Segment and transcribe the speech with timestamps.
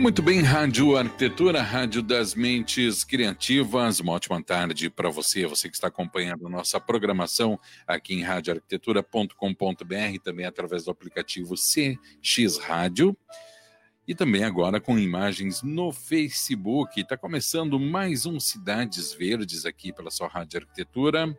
[0.00, 4.00] Muito bem, Rádio Arquitetura, Rádio das Mentes Criativas.
[4.00, 10.46] Uma ótima tarde para você, você que está acompanhando nossa programação aqui em radioarquitetura.com.br, também
[10.46, 13.14] através do aplicativo CX Rádio.
[14.08, 16.98] E também agora com imagens no Facebook.
[16.98, 21.38] Está começando mais um Cidades Verdes aqui pela sua Rádio Arquitetura.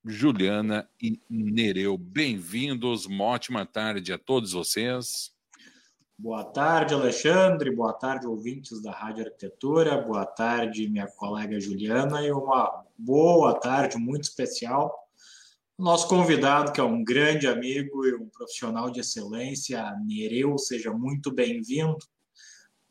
[0.05, 5.33] Juliana e Nereu, bem-vindos, uma ótima tarde a todos vocês.
[6.23, 7.75] Boa tarde, Alexandre.
[7.75, 10.03] Boa tarde, ouvintes da Rádio Arquitetura.
[10.03, 12.21] Boa tarde, minha colega Juliana.
[12.23, 14.95] E uma boa tarde muito especial.
[15.79, 21.33] Nosso convidado, que é um grande amigo e um profissional de excelência, Nereu, seja muito
[21.33, 21.97] bem-vindo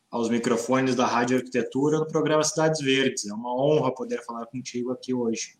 [0.09, 3.27] aos microfones da Rádio Arquitetura no programa Cidades Verdes.
[3.27, 5.55] É uma honra poder falar contigo aqui hoje.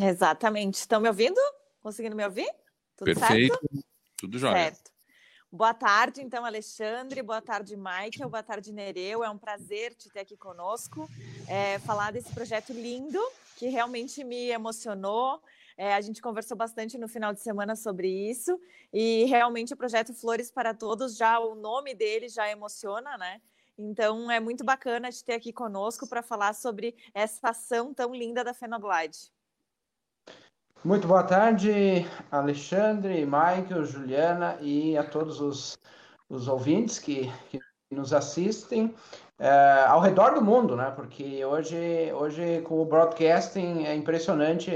[0.00, 0.76] Exatamente.
[0.76, 1.38] Estão me ouvindo?
[1.82, 2.48] Conseguindo me ouvir?
[2.96, 3.52] Tudo Perfeito.
[3.52, 3.84] certo?
[4.16, 4.54] Tudo jóia.
[4.54, 4.91] Certo.
[5.54, 7.20] Boa tarde, então, Alexandre.
[7.20, 8.30] Boa tarde, Michael.
[8.30, 9.22] Boa tarde, Nereu.
[9.22, 11.06] É um prazer te ter aqui conosco,
[11.46, 13.20] é, falar desse projeto lindo
[13.58, 15.42] que realmente me emocionou.
[15.76, 18.58] É, a gente conversou bastante no final de semana sobre isso
[18.90, 23.42] e realmente o projeto Flores para Todos, já o nome dele já emociona, né?
[23.76, 28.42] Então é muito bacana te ter aqui conosco para falar sobre essa ação tão linda
[28.42, 29.30] da Fenoglide.
[30.84, 35.78] Muito boa tarde, Alexandre, Michael, Juliana e a todos os,
[36.28, 38.92] os ouvintes que, que nos assistem
[39.38, 40.90] é, ao redor do mundo, né?
[40.90, 44.72] Porque hoje, hoje com o broadcasting é impressionante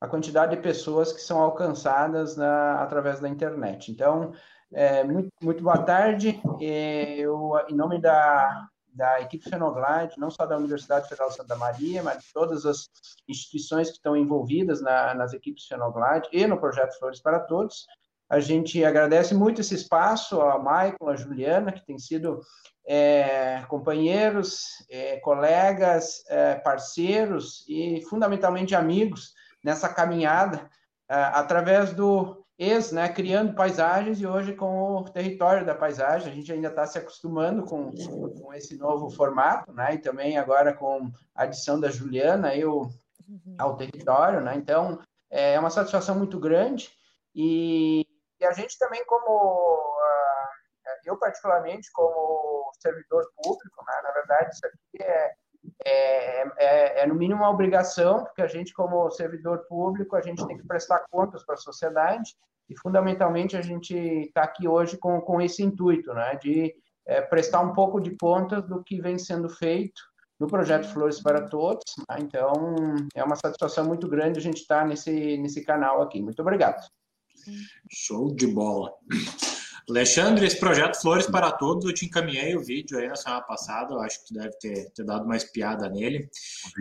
[0.00, 3.92] a quantidade de pessoas que são alcançadas na, através da internet.
[3.92, 4.32] Então,
[4.72, 6.42] é, muito, muito boa tarde.
[6.60, 12.02] Eu, em nome da, da equipe Fenoglide, não só da Universidade Federal de Santa Maria,
[12.02, 12.88] mas de todas as
[13.28, 17.86] instituições que estão envolvidas na, nas equipes Fenoglide e no projeto Flores para Todos.
[18.28, 22.40] A gente agradece muito esse espaço ao Michael, à Juliana, que têm sido
[22.86, 30.70] é, companheiros, é, colegas, é, parceiros e, fundamentalmente, amigos nessa caminhada
[31.08, 36.34] é, através do ex, né, criando paisagens e hoje com o território da paisagem, a
[36.34, 37.90] gente ainda está se acostumando com,
[38.40, 42.90] com esse novo formato, né, e também agora com a adição da Juliana eu,
[43.28, 43.56] uhum.
[43.58, 44.98] ao território, né, então
[45.30, 46.90] é uma satisfação muito grande
[47.34, 48.06] e,
[48.40, 49.88] e a gente também como,
[51.04, 55.34] eu particularmente como servidor público, né, na verdade isso aqui é
[55.84, 60.46] é, é, é, no mínimo uma obrigação, porque a gente, como servidor público, a gente
[60.46, 62.36] tem que prestar contas para a sociedade,
[62.68, 66.74] e fundamentalmente a gente está aqui hoje com, com esse intuito, né, de
[67.06, 70.00] é, prestar um pouco de contas do que vem sendo feito
[70.38, 71.84] no projeto Flores para Todos.
[72.08, 72.16] Né?
[72.20, 72.52] Então,
[73.14, 76.22] é uma satisfação muito grande a gente estar tá nesse, nesse canal aqui.
[76.22, 76.82] Muito obrigado.
[77.90, 78.90] Show de bola.
[79.88, 83.92] Alexandre, esse projeto Flores para Todos, eu te encaminhei o vídeo aí na semana passada,
[83.92, 86.28] eu acho que tu deve ter, ter dado mais piada nele.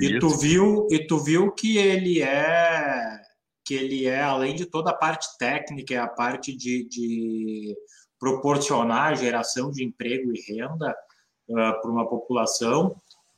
[0.01, 3.19] E tu viu, e tu viu que ele é
[3.63, 7.75] que ele é, além de toda a parte técnica, é a parte de, de
[8.19, 10.95] proporcionar a geração de emprego e renda
[11.49, 12.95] uh, para uma população,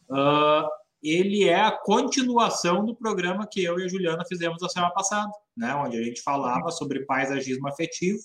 [0.10, 0.68] uh,
[1.02, 5.32] ele é a continuação do programa que eu e a Juliana fizemos na semana passada,
[5.56, 8.20] né, onde a gente falava sobre paisagismo afetivo,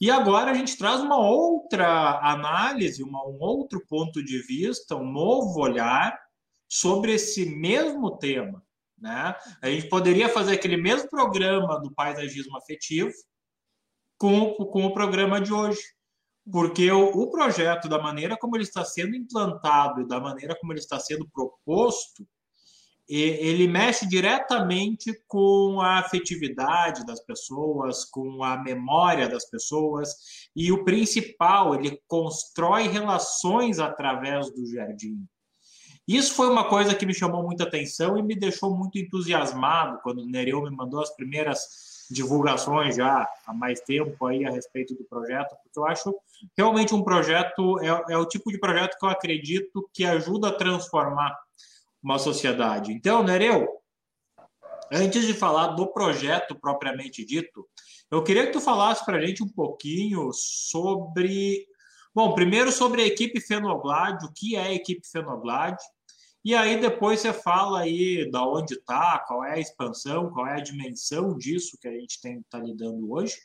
[0.00, 5.10] e agora a gente traz uma outra análise, uma, um outro ponto de vista, um
[5.10, 6.16] novo olhar
[6.68, 8.62] sobre esse mesmo tema.
[9.00, 9.34] Né?
[9.62, 13.12] A gente poderia fazer aquele mesmo programa do paisagismo afetivo
[14.18, 15.80] com, com o programa de hoje.
[16.50, 20.72] Porque o, o projeto, da maneira como ele está sendo implantado e da maneira como
[20.72, 22.26] ele está sendo proposto,
[23.08, 30.14] ele mexe diretamente com a afetividade das pessoas, com a memória das pessoas,
[30.54, 35.26] e o principal, ele constrói relações através do jardim.
[36.08, 40.22] Isso foi uma coisa que me chamou muita atenção e me deixou muito entusiasmado quando
[40.22, 45.04] o Nereu me mandou as primeiras divulgações já há mais tempo aí a respeito do
[45.04, 46.14] projeto, porque eu acho
[46.56, 50.54] realmente um projeto, é, é o tipo de projeto que eu acredito que ajuda a
[50.54, 51.38] transformar
[52.02, 52.90] uma sociedade.
[52.90, 53.68] Então, Nereu,
[54.90, 57.68] antes de falar do projeto propriamente dito,
[58.10, 61.66] eu queria que tu falasse para a gente um pouquinho sobre.
[62.14, 65.84] Bom, primeiro sobre a equipe Fenoglade, o que é a equipe Fenoglade,
[66.48, 70.54] e aí depois você fala aí da onde está, qual é a expansão, qual é
[70.54, 73.36] a dimensão disso que a gente tem está lidando hoje.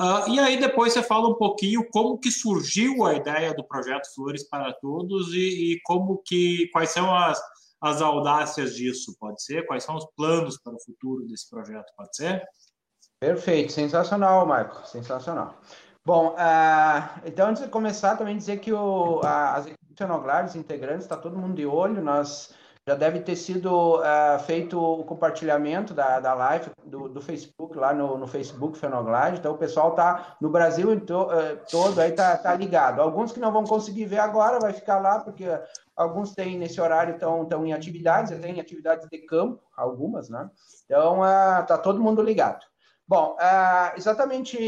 [0.00, 4.08] Uh, e aí depois você fala um pouquinho como que surgiu a ideia do projeto
[4.14, 7.38] Flores para Todos e, e como que quais são as,
[7.82, 9.66] as audácias disso, pode ser?
[9.66, 12.42] Quais são os planos para o futuro desse projeto, pode ser?
[13.20, 15.60] Perfeito, sensacional, Marco, sensacional.
[16.02, 19.66] Bom, uh, então antes de começar, também dizer que o, a, as
[19.98, 22.54] fenoglares integrantes, está todo mundo de olho, nós
[22.88, 27.92] já deve ter sido uh, feito o compartilhamento da, da live do, do Facebook, lá
[27.92, 31.28] no, no Facebook Fenoglade, então o pessoal está no Brasil to, uh,
[31.70, 33.02] todo aí está tá ligado.
[33.02, 35.44] Alguns que não vão conseguir ver agora, vai ficar lá, porque
[35.94, 40.48] alguns têm nesse horário estão tão em atividades, tem atividades de campo, algumas, né?
[40.86, 41.20] Então,
[41.60, 42.64] está uh, todo mundo ligado.
[43.06, 43.36] Bom,
[43.96, 44.58] exatamente,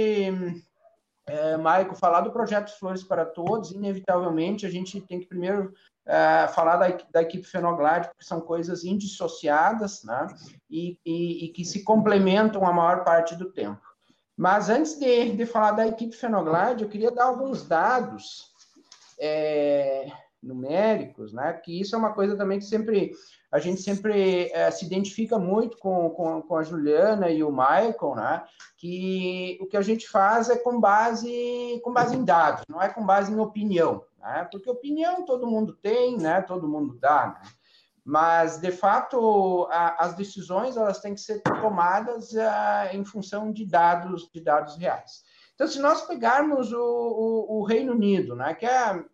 [1.31, 5.73] uh, Maico, falar do projeto Flores para Todos, inevitavelmente a gente tem que primeiro
[6.07, 10.27] uh, falar da, da, equipe Fenoglade, porque são coisas indissociadas, né?
[10.69, 13.81] E, e, e, que se complementam a maior parte do tempo.
[14.37, 18.51] Mas antes de, de falar da equipe Fenoglade, eu queria dar alguns dados
[19.19, 20.11] é,
[20.43, 21.53] numéricos, né?
[21.53, 23.13] Que isso é uma coisa também que sempre
[23.53, 28.15] a gente sempre é, se identifica muito com, com, com, a Juliana e o Michael,
[28.15, 28.45] né?
[28.77, 32.89] Que o que a gente faz é com base, com base em dados, não é
[32.89, 34.49] com base em opinião, né?
[34.51, 36.41] Porque opinião todo mundo tem, né?
[36.43, 37.51] Todo mundo dá, né?
[38.03, 43.53] Mas, de fato, a, as decisões elas têm que ser tomadas a, é, em função
[43.53, 45.23] de dados, de dados reais.
[45.55, 49.05] Então, se nós pegarmos o, o, o Reino Unido, né, que é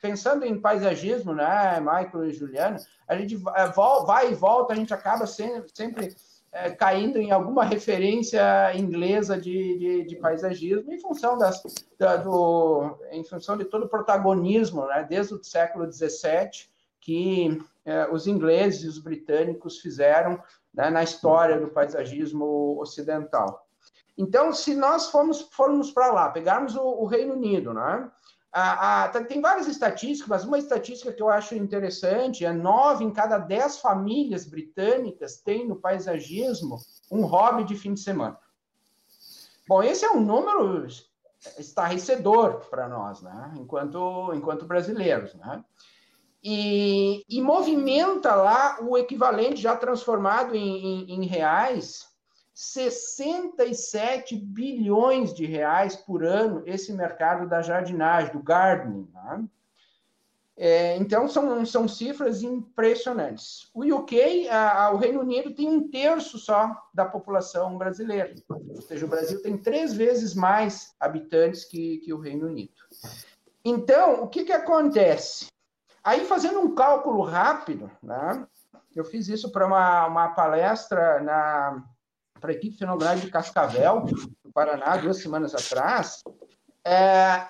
[0.00, 3.66] pensando em paisagismo, né, Michael e Juliana, a gente é,
[4.06, 6.14] vai e volta, a gente acaba sempre,
[6.52, 8.40] é, caindo em alguma referência
[8.74, 11.62] inglesa de, de, de paisagismo em função das,
[11.98, 16.68] da, do, em função de todo o protagonismo, né, desde o século XVII,
[17.00, 20.42] que é, os ingleses e os britânicos fizeram
[20.74, 23.66] né, na história do paisagismo ocidental.
[24.16, 28.10] Então, se nós formos, formos para lá, pegarmos o, o Reino Unido, né?
[28.50, 33.10] Ah, ah, tem várias estatísticas, mas uma estatística que eu acho interessante é nove em
[33.10, 36.78] cada dez famílias britânicas têm no paisagismo
[37.10, 38.38] um hobby de fim de semana.
[39.68, 40.86] Bom, esse é um número
[41.58, 43.52] estarrecedor para nós, né?
[43.56, 45.34] enquanto, enquanto brasileiros.
[45.34, 45.62] Né?
[46.42, 52.08] E, e, movimenta lá o equivalente já transformado em, em, em reais
[52.60, 59.08] 67 bilhões de reais por ano esse mercado da jardinagem, do gardening.
[59.14, 59.44] Né?
[60.56, 63.70] É, então, são, são cifras impressionantes.
[63.72, 68.34] O UK, a, a, o Reino Unido, tem um terço só da população brasileira.
[68.48, 72.74] Ou seja, o Brasil tem três vezes mais habitantes que, que o Reino Unido.
[73.64, 75.46] Então, o que, que acontece?
[76.02, 78.44] Aí, fazendo um cálculo rápido, né?
[78.96, 81.84] eu fiz isso para uma, uma palestra na
[82.38, 84.06] para a equipe fenográfica de Cascavel,
[84.44, 86.22] no Paraná, duas semanas atrás,
[86.84, 87.46] é,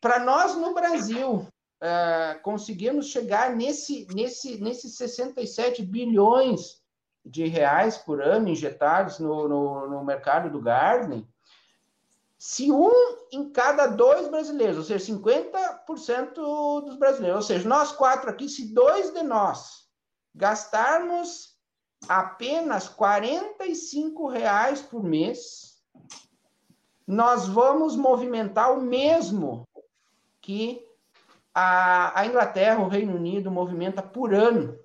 [0.00, 1.46] para nós no Brasil
[1.80, 6.82] é, conseguirmos chegar nesse, nesse, nesses 67 bilhões
[7.24, 11.26] de reais por ano injetados no, no, no mercado do gardening,
[12.36, 12.90] se um
[13.30, 16.34] em cada dois brasileiros, ou seja, 50%
[16.84, 19.88] dos brasileiros, ou seja, nós quatro aqui, se dois de nós
[20.34, 21.51] gastarmos
[22.08, 25.82] apenas R$ reais por mês,
[27.06, 29.68] nós vamos movimentar o mesmo
[30.40, 30.84] que
[31.54, 34.78] a, a Inglaterra, o Reino Unido movimenta por ano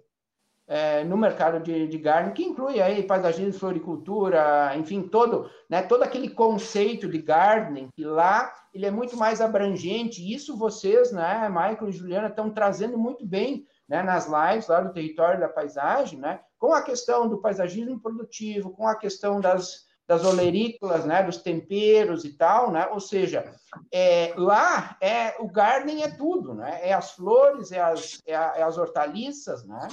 [0.67, 6.03] é, no mercado de, de garden, que inclui aí paisagismo, floricultura, enfim, todo, né, todo
[6.03, 11.87] aquele conceito de gardening, que lá ele é muito mais abrangente, isso vocês, né, Michael
[11.87, 16.41] e Juliana, estão trazendo muito bem né, nas lives lá do território da paisagem, né,
[16.57, 22.25] com a questão do paisagismo produtivo, com a questão das, das olerícolas, né, dos temperos
[22.25, 23.53] e tal, né, ou seja,
[23.91, 28.53] é, lá é o gardening é tudo, né, é as flores, é as, é, a,
[28.57, 29.87] é as hortaliças, né,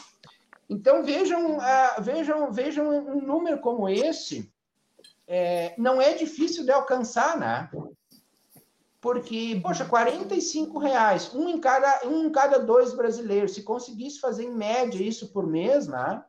[0.69, 4.51] então vejam, uh, vejam, vejam um número como esse,
[5.27, 7.71] é, não é difícil de alcançar, né?
[9.01, 14.45] Porque, poxa, 45 reais, um em cada, um em cada dois brasileiros, se conseguisse fazer
[14.45, 16.25] em média isso por mês, né?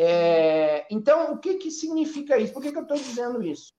[0.00, 2.52] É, então, o que, que significa isso?
[2.52, 3.72] Por que, que eu estou dizendo isso?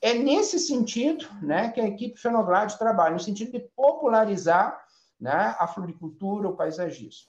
[0.00, 4.84] É nesse sentido né, que a equipe Fenoglade trabalha, no sentido de popularizar
[5.20, 7.26] né, a floricultura, o paisagismo.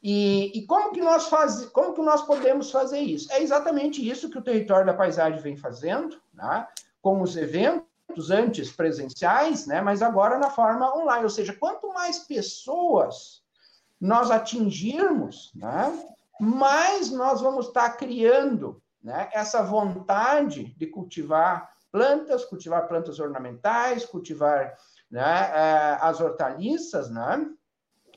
[0.00, 3.32] E, e, como que nós faz, como que nós podemos fazer isso?
[3.32, 6.68] É exatamente isso que o território da paisagem vem fazendo, né?
[7.02, 9.80] com os eventos antes presenciais, né?
[9.80, 11.24] mas agora na forma online.
[11.24, 13.42] Ou seja, quanto mais pessoas
[13.98, 16.13] nós atingirmos, né?
[16.40, 19.28] Mais nós vamos estar criando né?
[19.32, 24.74] essa vontade de cultivar plantas, cultivar plantas ornamentais, cultivar
[25.10, 25.50] né?
[25.54, 27.48] Eh, as hortaliças, né?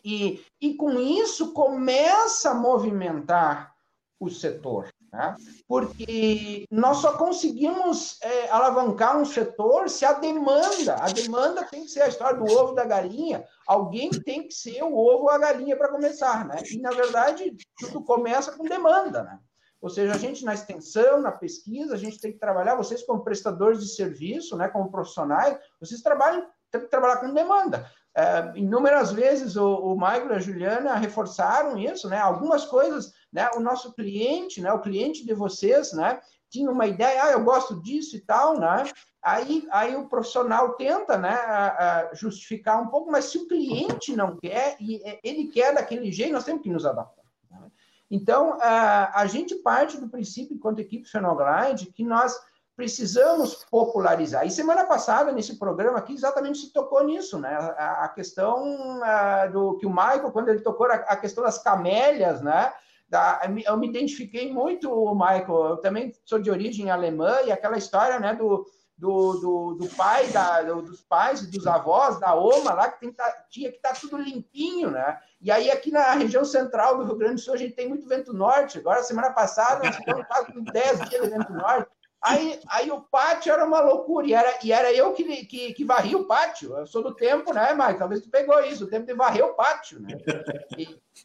[0.04, 3.76] E, e com isso começa a movimentar
[4.20, 4.90] o setor.
[5.12, 5.36] Né?
[5.68, 11.92] Porque nós só conseguimos é, alavancar um setor se a demanda, a demanda tem que
[11.92, 15.38] ser a história do ovo da galinha, alguém tem que ser o ovo ou a
[15.38, 16.46] galinha para começar.
[16.46, 16.58] Né?
[16.72, 19.24] E, na verdade, tudo começa com demanda.
[19.24, 19.40] Né?
[19.82, 23.24] Ou seja, a gente na extensão, na pesquisa, a gente tem que trabalhar, vocês como
[23.24, 27.90] prestadores de serviço, né, como profissionais, vocês trabalham, tem que trabalhar com demanda.
[28.16, 32.18] É, inúmeras vezes o, o Michael e a Juliana reforçaram isso, né?
[32.18, 33.50] Algumas coisas, né?
[33.56, 34.72] O nosso cliente, né?
[34.72, 36.20] O cliente de vocês, né?
[36.50, 38.86] Tinha uma ideia, ah, eu gosto disso e tal, né?
[39.22, 41.34] Aí, aí o profissional tenta, né?
[41.34, 46.12] A, a justificar um pouco, mas se o cliente não quer e ele quer daquele
[46.12, 47.26] jeito, nós temos que nos adaptar.
[47.52, 47.72] Né?
[48.10, 52.40] Então, a, a gente parte do princípio, enquanto equipe Fenoglide, que nós
[52.78, 54.46] precisamos popularizar.
[54.46, 57.56] E semana passada, nesse programa aqui, exatamente se tocou nisso, né?
[57.76, 61.58] A, a questão a, do que o Michael, quando ele tocou a, a questão das
[61.58, 62.72] camélias, né?
[63.10, 68.20] Da, eu me identifiquei muito, Michael, eu também sou de origem alemã, e aquela história,
[68.20, 68.66] né, do,
[68.98, 73.00] do, do, do pai, da, do, dos pais e dos avós, da OMA lá, que
[73.00, 75.20] tem, tá, tinha que estar tá tudo limpinho, né?
[75.40, 78.08] E aí, aqui na região central do Rio Grande do Sul, a gente tem muito
[78.08, 78.80] vento norte.
[78.80, 81.90] Agora, semana passada, nós ficamos quase com 10 dias de vento norte.
[82.20, 86.16] Aí, aí o pátio era uma loucura, e era, e era eu que, que, que
[86.16, 86.76] o pátio.
[86.76, 88.00] Eu sou do tempo, né, Mike?
[88.00, 90.18] Talvez tu pegou isso, o tempo de varrer o pátio, né?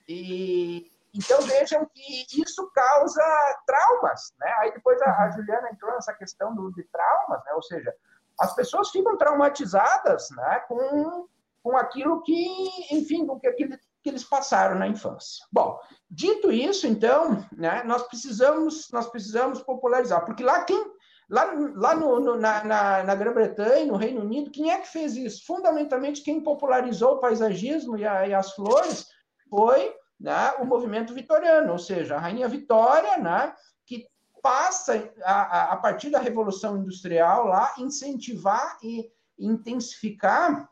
[0.06, 3.22] E, então vejam que isso causa
[3.66, 4.52] traumas, né?
[4.58, 7.52] Aí depois a, a Juliana entrou nessa questão do, de traumas, né?
[7.54, 7.94] Ou seja,
[8.40, 10.60] as pessoas ficam traumatizadas, né?
[10.68, 11.28] Com,
[11.62, 15.46] com aquilo que, enfim, com que aquele que eles passaram na infância.
[15.52, 15.78] Bom,
[16.10, 20.92] dito isso, então, né, nós precisamos nós precisamos popularizar, porque lá quem
[21.30, 25.16] lá, lá no, no, na, na, na Grã-Bretanha, no Reino Unido, quem é que fez
[25.16, 25.46] isso?
[25.46, 29.06] Fundamentalmente, quem popularizou o paisagismo e, a, e as flores
[29.48, 33.52] foi né, o movimento vitoriano, ou seja, a Rainha Vitória, né,
[33.84, 34.06] que
[34.40, 40.70] passa, a, a partir da Revolução Industrial, lá, incentivar e intensificar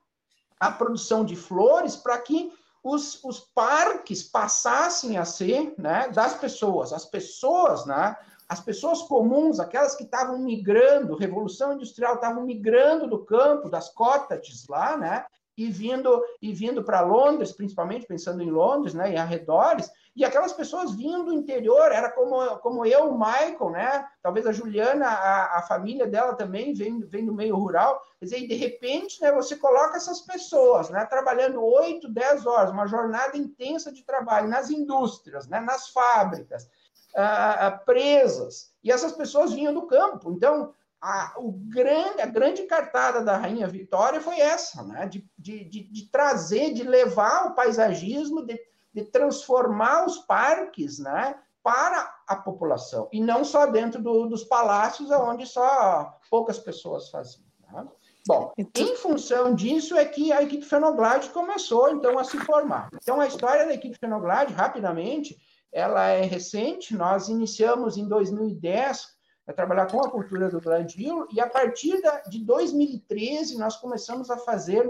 [0.58, 2.52] a produção de flores para que
[2.82, 6.92] os, os parques passassem a ser né, das pessoas.
[6.92, 8.16] As pessoas, né,
[8.48, 14.68] as pessoas comuns, aquelas que estavam migrando, Revolução Industrial, estavam migrando do campo, das cottages
[14.68, 15.26] lá, né,
[15.60, 20.54] e vindo e vindo para Londres, principalmente pensando em Londres, né, e arredores, e aquelas
[20.54, 25.58] pessoas vindo do interior, era como, como eu, o Michael, né, talvez a Juliana, a,
[25.58, 29.30] a família dela também vem, vem do meio rural, quer dizer, e de repente, né,
[29.32, 34.70] você coloca essas pessoas, né, trabalhando 8, 10 horas, uma jornada intensa de trabalho nas
[34.70, 36.70] indústrias, né, nas fábricas,
[37.14, 42.64] ah, ah presas, e essas pessoas vinham do campo, então a, o grande, a grande
[42.64, 45.06] cartada da Rainha Vitória foi essa, né?
[45.06, 48.60] de, de, de, de trazer, de levar o paisagismo, de,
[48.92, 51.36] de transformar os parques né?
[51.62, 57.44] para a população, e não só dentro do, dos palácios, onde só poucas pessoas faziam.
[57.72, 57.86] Né?
[58.26, 62.90] Bom, em função disso é que a equipe Fenoglade começou, então, a se formar.
[62.94, 65.38] Então, a história da equipe Fenoglade, rapidamente,
[65.72, 69.19] ela é recente, nós iniciamos em 2010
[69.50, 74.38] a trabalhar com a cultura do gladilo, e a partir de 2013 nós começamos a
[74.38, 74.88] fazer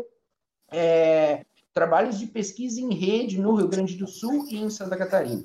[0.71, 5.43] é, trabalhos de pesquisa em rede no Rio Grande do Sul e em Santa Catarina.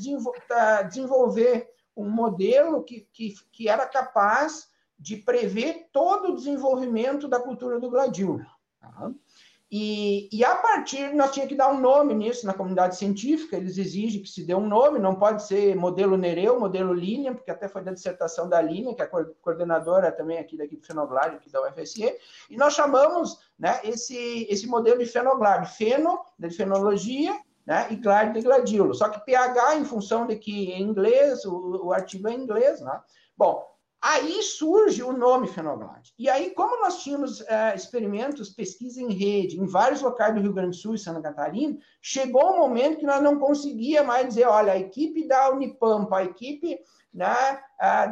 [0.48, 7.40] tá, desenvolver um modelo que, que, que era capaz de prever todo o desenvolvimento da
[7.40, 8.46] cultura do gladiola.
[8.80, 9.10] Tá?
[9.70, 13.76] E, e, a partir, nós tínhamos que dar um nome nisso na comunidade científica, eles
[13.76, 17.66] exigem que se dê um nome, não pode ser modelo Nereu, modelo Linha, porque até
[17.66, 21.50] foi da dissertação da Linha, que é a coordenadora também aqui da equipe Fenoglade, aqui
[21.50, 22.14] da UFSE,
[22.48, 27.36] e nós chamamos né, esse, esse modelo de Fenoglade, Feno, de fenologia,
[27.66, 27.86] né?
[27.90, 28.94] e glade de gladilo.
[28.94, 32.80] Só que pH, em função de que em inglês, o, o artigo é em inglês,
[32.80, 33.00] né?
[33.36, 33.66] Bom,
[34.08, 36.12] Aí surge o nome Fenoglade.
[36.18, 40.52] E aí, como nós tínhamos é, experimentos, pesquisa em rede, em vários locais do Rio
[40.52, 44.46] Grande do Sul e Santa Catarina, chegou um momento que nós não conseguia mais dizer,
[44.46, 46.78] olha, a equipe da Unipampa, a equipe
[47.12, 47.60] né,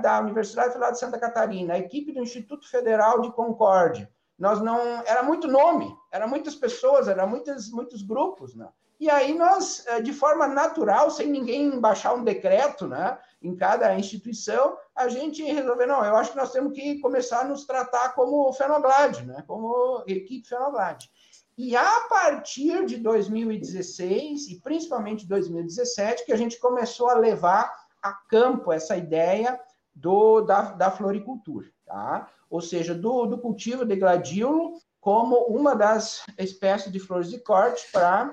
[0.02, 4.78] da Universidade Federal de Santa Catarina, a equipe do Instituto Federal de Concórdia, nós não
[5.06, 8.68] era muito nome, era muitas pessoas, era muitos muitos grupos, né?
[8.98, 13.94] E aí nós, eh, de forma natural, sem ninguém baixar um decreto, né, em cada
[13.98, 18.14] instituição, a gente resolveu, não, eu acho que nós temos que começar a nos tratar
[18.14, 21.10] como Fenoglade, né, como equipe Fenoglade.
[21.56, 27.72] E a partir de 2016 e principalmente 2017 que a gente começou a levar
[28.02, 29.60] a campo essa ideia
[29.94, 32.28] do, da, da floricultura, tá?
[32.54, 37.84] Ou seja, do, do cultivo de gladiolo como uma das espécies de flores de corte
[37.92, 38.32] para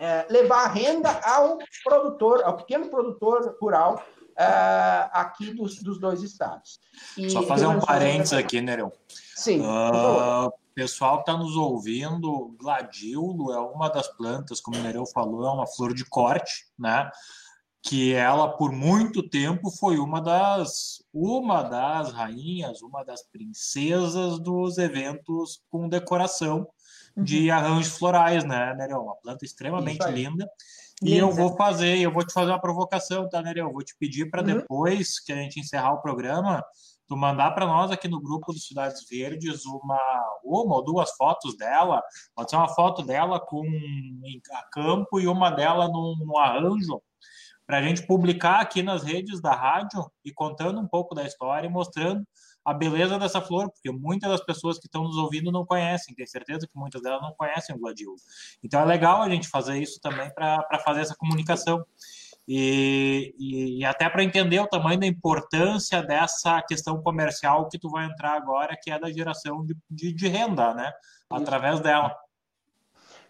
[0.00, 4.02] é, levar renda ao produtor, ao pequeno produtor rural
[4.38, 6.80] é, aqui dos, dos dois estados.
[7.14, 8.90] E Só fazer um parênteses aqui, Nereu.
[9.36, 9.60] Sim.
[9.60, 15.46] Uh, pessoal que está nos ouvindo, gladiolo é uma das plantas, como o Nereu falou,
[15.46, 17.10] é uma flor de corte, né?
[17.82, 24.78] Que ela por muito tempo foi uma das uma das rainhas, uma das princesas dos
[24.78, 26.68] eventos com decoração
[27.16, 27.24] uhum.
[27.24, 29.00] de arranjos florais, né, Nereu?
[29.00, 30.48] Uma planta extremamente linda.
[31.02, 33.66] E eu vou fazer, eu vou te fazer uma provocação, tá, Nereu?
[33.66, 34.46] Eu vou te pedir para uhum.
[34.46, 36.64] depois que a gente encerrar o programa,
[37.08, 40.00] tu mandar para nós aqui no grupo do Cidades Verdes uma,
[40.44, 42.00] uma ou duas fotos dela,
[42.32, 43.64] pode ser uma foto dela com
[44.52, 47.02] a campo e uma dela no, no arranjo
[47.72, 51.66] para a gente publicar aqui nas redes da rádio e contando um pouco da história
[51.66, 52.22] e mostrando
[52.62, 56.28] a beleza dessa flor, porque muitas das pessoas que estão nos ouvindo não conhecem, tenho
[56.28, 58.18] certeza que muitas delas não conhecem o gladiola.
[58.62, 61.82] Então é legal a gente fazer isso também para fazer essa comunicação.
[62.46, 67.88] E, e, e até para entender o tamanho da importância dessa questão comercial que tu
[67.88, 70.92] vai entrar agora, que é da geração de, de, de renda, né?
[71.30, 72.14] Através dela.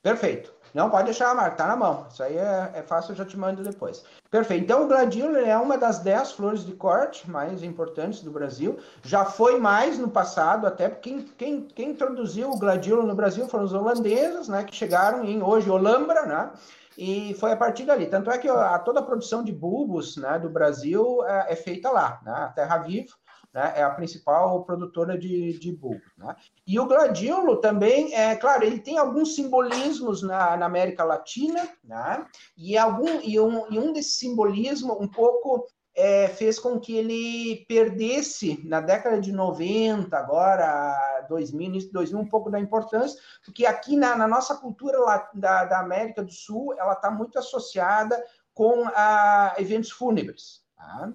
[0.02, 0.61] Perfeito.
[0.74, 2.06] Não, pode deixar, Marco, tá na mão.
[2.10, 4.02] Isso aí é, é fácil, eu já te mando depois.
[4.30, 4.64] Perfeito.
[4.64, 8.78] Então, o gladiola é uma das dez flores de corte mais importantes do Brasil.
[9.02, 13.46] Já foi mais no passado, até porque quem, quem, quem introduziu o gladiola no Brasil
[13.48, 16.50] foram os holandeses, né, que chegaram em hoje Olambra, né?
[16.96, 18.06] E foi a partir dali.
[18.06, 21.90] Tanto é que a, toda a produção de bulbos né, do Brasil é, é feita
[21.90, 22.32] lá, né?
[22.32, 23.12] A Terra Viva
[23.52, 26.00] né, é a principal produtora de, de bulbo.
[26.16, 26.34] Né?
[26.66, 32.26] E o gladiolo também, é claro, ele tem alguns simbolismos na, na América Latina, né?
[32.56, 37.66] e, algum, e, um, e um desses simbolismos um pouco é, fez com que ele
[37.68, 43.96] perdesse na década de 90, agora 2000, início 2000, um pouco da importância, porque aqui
[43.96, 44.98] na, na nossa cultura
[45.34, 48.22] da, da América do Sul, ela está muito associada
[48.54, 50.62] com a, eventos fúnebres.
[50.76, 51.12] Tá?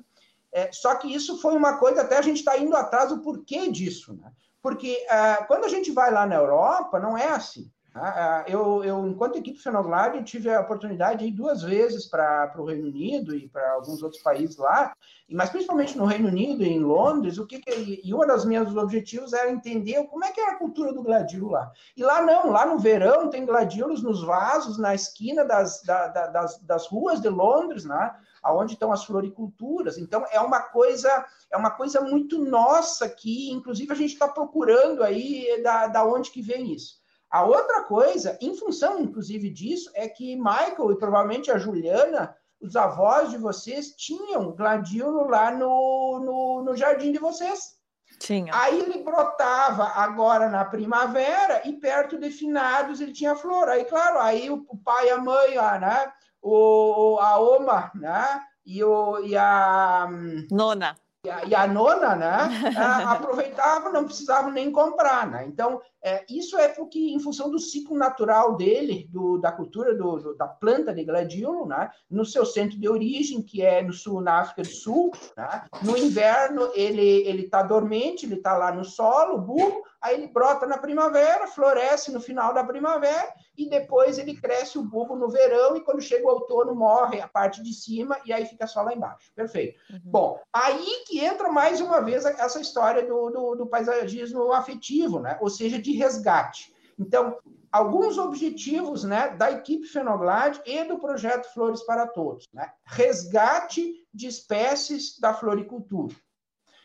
[0.52, 3.70] É, só que isso foi uma coisa, até a gente está indo atrás do porquê
[3.70, 4.32] disso, né?
[4.62, 7.72] Porque uh, quando a gente vai lá na Europa, não é assim.
[7.98, 12.66] Uh, eu, eu, enquanto equipe Fenoglade, tive a oportunidade de ir duas vezes para o
[12.66, 14.94] Reino Unido e para alguns outros países lá,
[15.30, 18.76] mas principalmente no Reino Unido e em Londres, o que, que e um dos meus
[18.76, 21.72] objetivos era entender como é que é a cultura do gladilo lá.
[21.96, 26.28] E lá não, lá no verão tem gladilos nos vasos, na esquina das, da, da,
[26.28, 28.16] das, das ruas de Londres, né?
[28.42, 29.98] aonde estão as floriculturas.
[29.98, 35.04] Então é uma coisa é uma coisa muito nossa que, inclusive, a gente está procurando
[35.04, 36.98] aí da, da onde que vem isso.
[37.30, 42.76] A outra coisa, em função, inclusive, disso, é que Michael e provavelmente a Juliana, os
[42.76, 47.78] avós de vocês, tinham gladiolo lá no, no, no jardim de vocês.
[48.20, 48.52] Tinha.
[48.56, 53.70] Aí ele brotava agora na primavera e perto de finados ele tinha flor.
[53.70, 56.12] Aí, claro, aí o, pai e a mãe, lá, né?
[56.42, 58.42] o, a Oma, né?
[58.66, 60.08] E, o, e a.
[60.52, 60.96] Nona.
[61.24, 62.50] E a, e a nona, né?
[63.06, 65.46] aproveitavam, não precisavam nem comprar, né?
[65.46, 70.17] Então, é, isso é porque, em função do ciclo natural dele, do, da cultura do,
[70.17, 71.91] do, da planta de gladiolo, né?
[72.10, 75.65] No seu centro de origem, que é no sul, na África do Sul, né?
[75.84, 80.65] No inverno, ele ele está dormente, ele está lá no solo, burro, aí ele brota
[80.65, 85.76] na primavera, floresce no final da primavera e depois ele cresce o bulbo no verão
[85.76, 88.93] e quando chega o outono morre a parte de cima e aí fica só lá
[88.93, 89.32] embaixo.
[89.36, 89.80] Perfeito.
[89.89, 90.00] Uhum.
[90.06, 95.38] Bom, aí que entra mais uma vez essa história do, do, do paisagismo afetivo, né?
[95.41, 96.74] Ou seja, de resgate.
[96.98, 97.38] Então,
[97.72, 102.46] alguns objetivos né, da equipe Fenoglade e do projeto Flores para Todos.
[102.54, 102.72] Né?
[102.86, 106.16] Resgate de espécies da floricultura.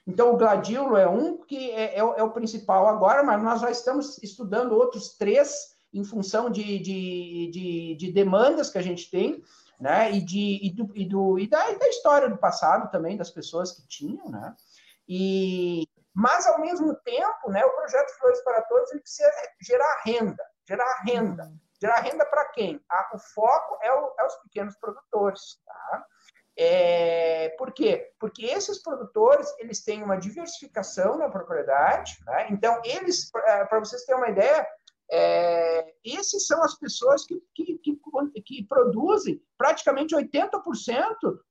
[0.06, 3.70] Então, o gladiolo é um que é, é, é, o principal agora, mas nós já
[3.70, 9.42] estamos estudando outros três em função de, de, de, de demandas que a gente tem,
[9.78, 10.10] né?
[10.12, 13.72] E, de, e, do, e, do, e da, da história do passado também, das pessoas
[13.72, 14.54] que tinham, né?
[15.08, 20.44] E, mas, ao mesmo tempo, né, o projeto Flores para Todos ele precisa gerar renda.
[20.68, 21.44] Gerar renda.
[21.44, 21.58] Uhum.
[21.80, 22.80] Gerar renda para quem?
[22.90, 25.58] Ah, o foco é, o, é, os pequenos produtores.
[25.66, 26.06] Tá?
[26.56, 28.12] É, por quê?
[28.20, 32.18] Porque esses produtores eles têm uma diversificação na propriedade.
[32.26, 32.48] Né?
[32.50, 34.66] Então, eles, para vocês terem uma ideia,
[35.14, 38.00] é, esses são as pessoas que, que, que,
[38.46, 40.58] que produzem praticamente 80%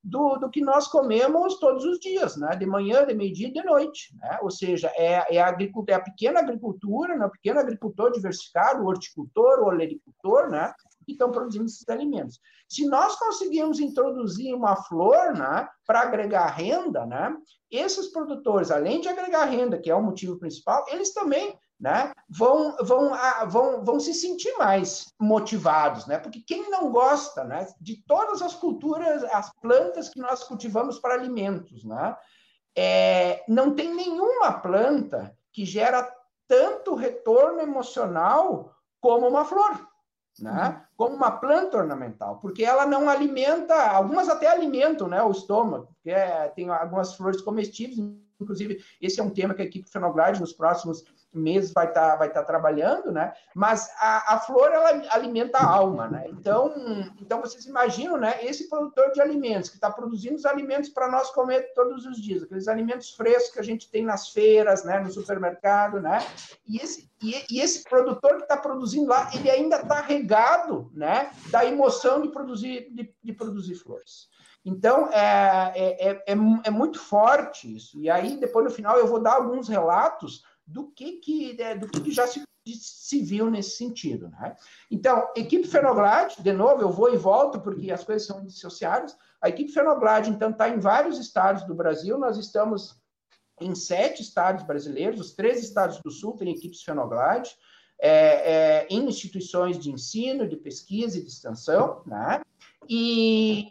[0.04, 2.56] do, do que nós comemos todos os dias, né?
[2.56, 4.16] de manhã, de meio-dia e de noite.
[4.18, 4.40] Né?
[4.42, 5.56] Ou seja, é, é, a,
[5.88, 7.26] é a pequena agricultura, né?
[7.28, 10.74] o pequeno agricultor diversificado, o horticultor, o olericultor, né?
[11.06, 12.40] que estão produzindo esses alimentos.
[12.68, 17.36] Se nós conseguirmos introduzir uma flor né, para agregar renda, né,
[17.70, 22.78] esses produtores, além de agregar renda, que é o motivo principal, eles também né, vão,
[22.84, 23.12] vão,
[23.48, 26.20] vão, vão se sentir mais motivados, né?
[26.20, 31.16] Porque quem não gosta, né, de todas as culturas, as plantas que nós cultivamos para
[31.16, 32.16] alimentos, né,
[32.78, 36.08] é, não tem nenhuma planta que gera
[36.48, 39.88] tanto retorno emocional como uma flor,
[40.40, 40.68] né?
[40.68, 40.82] Uhum.
[40.96, 46.12] Como uma planta ornamental, porque ela não alimenta, algumas até alimentam, né, o estômago, porque
[46.12, 47.98] é, tem algumas flores comestíveis,
[48.40, 52.16] inclusive esse é um tema que a equipe Fenoglade nos próximos meses vai estar tá,
[52.16, 53.34] vai tá trabalhando, né?
[53.56, 56.26] Mas a, a flor ela alimenta a alma, né?
[56.30, 56.74] Então,
[57.20, 58.44] então vocês imaginam, né?
[58.44, 62.44] Esse produtor de alimentos que está produzindo os alimentos para nós comer todos os dias,
[62.44, 65.00] aqueles alimentos frescos que a gente tem nas feiras, né?
[65.00, 66.20] No supermercado, né?
[66.68, 71.32] E esse e, e esse produtor que está produzindo lá, ele ainda está regado, né?
[71.52, 74.30] Da emoção de produzir de, de produzir flores.
[74.64, 78.00] Então, é, é, é, é, é muito forte isso.
[78.00, 81.88] E aí, depois, no final, eu vou dar alguns relatos do que, que, é, do
[81.88, 84.30] que, que já se, se, viu nesse sentido.
[84.30, 84.56] Né?
[84.90, 89.16] Então, equipe Fenoglade, de novo, eu vou e volto, porque as coisas são indissociáveis.
[89.42, 93.00] A equipe Fenoglade, então, está em vários estados do Brasil, nós estamos
[93.60, 97.56] em sete estados brasileiros, os três estados do Sul têm equipes Fenoglade,
[98.00, 102.42] é, é, em instituições de ensino, de pesquisa e de extensão, né?
[102.90, 103.70] E,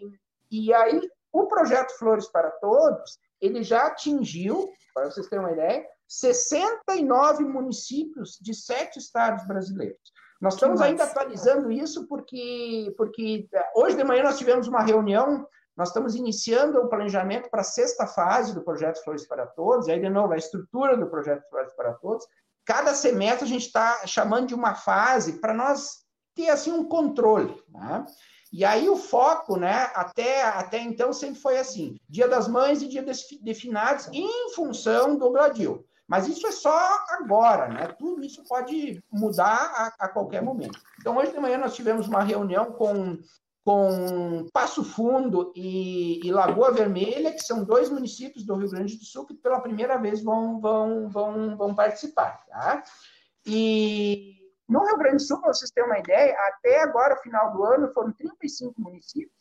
[0.51, 1.01] e aí,
[1.33, 8.37] o projeto Flores para Todos, ele já atingiu, para vocês terem uma ideia, 69 municípios
[8.41, 10.13] de sete estados brasileiros.
[10.41, 15.47] Nós estamos ainda atualizando isso porque, porque é, hoje de manhã nós tivemos uma reunião,
[15.77, 19.93] nós estamos iniciando o planejamento para a sexta fase do projeto Flores para Todos, e
[19.93, 22.27] aí, de novo, a estrutura do projeto Flores para Todos.
[22.65, 27.63] Cada semestre a gente está chamando de uma fase para nós ter assim um controle.
[27.69, 28.05] Né?
[28.53, 32.89] E aí o foco, né, até, até então sempre foi assim, Dia das Mães e
[32.89, 35.87] Dia de Finados em função do Gladil.
[36.11, 36.77] Mas isso é só
[37.11, 37.87] agora, né?
[37.97, 40.77] Tudo isso pode mudar a, a qualquer momento.
[40.99, 43.17] Então, hoje de manhã nós tivemos uma reunião com,
[43.65, 49.05] com Passo Fundo e, e, Lagoa Vermelha, que são dois municípios do Rio Grande do
[49.05, 52.45] Sul que pela primeira vez vão, vão, vão, vão participar.
[52.49, 52.83] Tá?
[53.47, 54.35] E
[54.69, 57.93] no Rio Grande do Sul, para vocês terem uma ideia, até agora, final do ano,
[57.95, 59.40] foram 35 municípios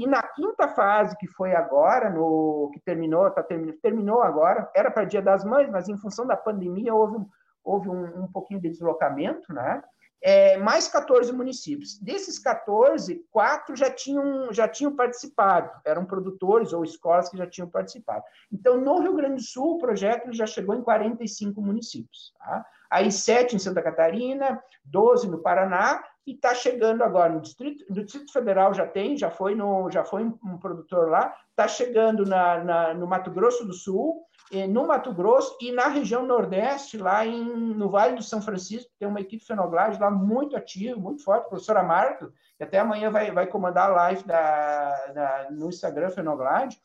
[0.00, 4.90] e na quinta fase, que foi agora, no que terminou, tá, terminou, terminou agora, era
[4.90, 7.22] para Dia das Mães, mas em função da pandemia houve,
[7.62, 9.82] houve um, um pouquinho de deslocamento, né?
[10.22, 11.98] É, mais 14 municípios.
[11.98, 17.68] Desses 14, quatro já tinham, já tinham participado, eram produtores ou escolas que já tinham
[17.68, 18.24] participado.
[18.50, 22.32] Então, no Rio Grande do Sul, o projeto já chegou em 45 municípios.
[22.38, 22.64] Tá?
[22.90, 28.32] Aí, sete em Santa Catarina, 12 no Paraná e está chegando agora no Distrito, Distrito
[28.32, 32.94] Federal já tem, já foi, no, já foi um produtor lá, está chegando na, na,
[32.94, 34.24] no Mato Grosso do Sul,
[34.68, 39.06] no Mato Grosso e na região Nordeste, lá em, no Vale do São Francisco, tem
[39.06, 43.30] uma equipe Fenoglade lá muito ativa, muito forte, a professora Marta, que até amanhã vai,
[43.30, 46.76] vai comandar a live da, da, no Instagram Fenoglade,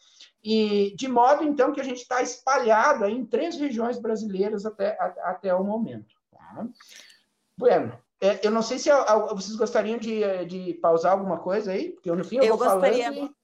[0.44, 5.54] e de modo, então, que a gente está espalhado em três regiões brasileiras até, até
[5.56, 6.14] o momento.
[6.32, 6.68] Tá?
[7.58, 12.12] Bueno, é, eu não sei se vocês gostariam de, de pausar alguma coisa aí, porque
[12.12, 13.12] no fim eu, eu vou gostaria...
[13.12, 13.36] falando.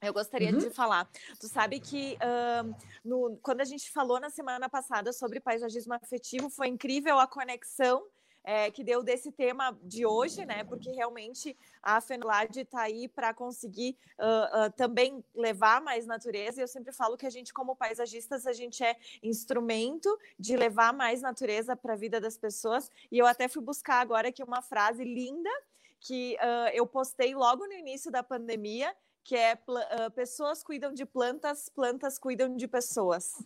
[0.00, 0.58] Eu gostaria uhum.
[0.58, 1.08] de falar.
[1.40, 6.48] Tu sabe que uh, no, quando a gente falou na semana passada sobre paisagismo afetivo,
[6.48, 8.04] foi incrível a conexão
[8.48, 10.64] é, que deu desse tema de hoje, né?
[10.64, 16.58] Porque realmente a Fenolad está aí para conseguir uh, uh, também levar mais natureza.
[16.58, 20.94] E eu sempre falo que a gente, como paisagistas, a gente é instrumento de levar
[20.94, 22.90] mais natureza para a vida das pessoas.
[23.12, 25.50] E eu até fui buscar agora aqui uma frase linda
[26.00, 29.58] que uh, eu postei logo no início da pandemia, que é
[30.14, 33.44] pessoas cuidam de plantas, plantas cuidam de pessoas.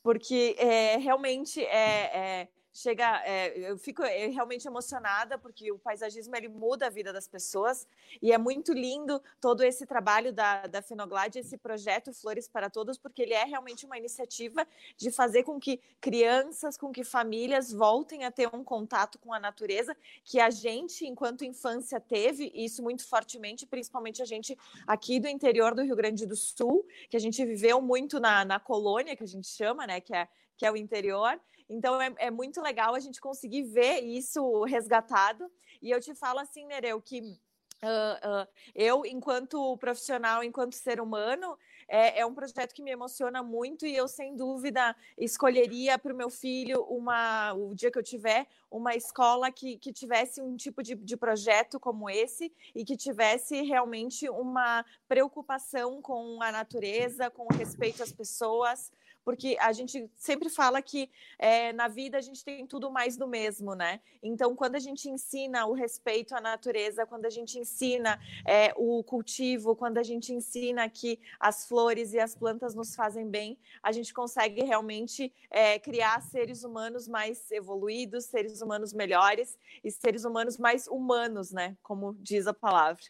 [0.00, 6.34] Porque é, realmente é, é chega, é, eu fico é, realmente emocionada porque o paisagismo
[6.34, 7.86] ele muda a vida das pessoas
[8.20, 12.98] e é muito lindo todo esse trabalho da, da Fenoglade, esse projeto Flores para Todos,
[12.98, 18.24] porque ele é realmente uma iniciativa de fazer com que crianças, com que famílias voltem
[18.24, 23.06] a ter um contato com a natureza que a gente, enquanto infância, teve, isso muito
[23.06, 27.44] fortemente, principalmente a gente aqui do interior do Rio Grande do Sul, que a gente
[27.44, 30.76] viveu muito na, na colônia, que a gente chama, né, que é, que é o
[30.76, 35.50] interior, então é, é muito legal a gente conseguir ver isso resgatado.
[35.80, 41.58] E eu te falo assim, Nereu, que uh, uh, eu, enquanto profissional, enquanto ser humano,
[41.88, 46.16] é, é, um projeto que me emociona muito e eu, sem dúvida, escolheria para o
[46.16, 50.82] meu filho uma, o dia que eu tiver, uma escola que, que tivesse um tipo
[50.82, 57.46] de, de projeto como esse e que tivesse realmente uma preocupação com a natureza, com
[57.54, 58.90] respeito às pessoas
[59.24, 63.26] porque a gente sempre fala que é, na vida a gente tem tudo mais do
[63.26, 64.00] mesmo, né?
[64.22, 69.02] Então, quando a gente ensina o respeito à natureza, quando a gente ensina é, o
[69.02, 73.92] cultivo, quando a gente ensina que as flores e as plantas nos fazem bem, a
[73.92, 80.58] gente consegue realmente é, criar seres humanos mais evoluídos, seres humanos melhores e seres humanos
[80.58, 81.76] mais humanos, né?
[81.82, 83.02] Como diz a palavra.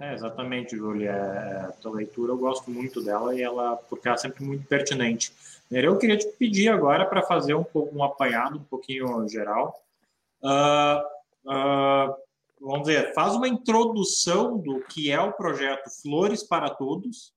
[0.00, 1.10] É, exatamente, Júlia.
[1.10, 4.66] É, a tua leitura eu gosto muito dela e ela, porque ela é sempre muito
[4.66, 5.30] pertinente.
[5.70, 9.78] Eu queria te pedir agora para fazer um, um apanhado um pouquinho geral.
[10.42, 12.16] Uh, uh,
[12.58, 17.32] vamos dizer, faz uma introdução do que é o projeto Flores para Todos.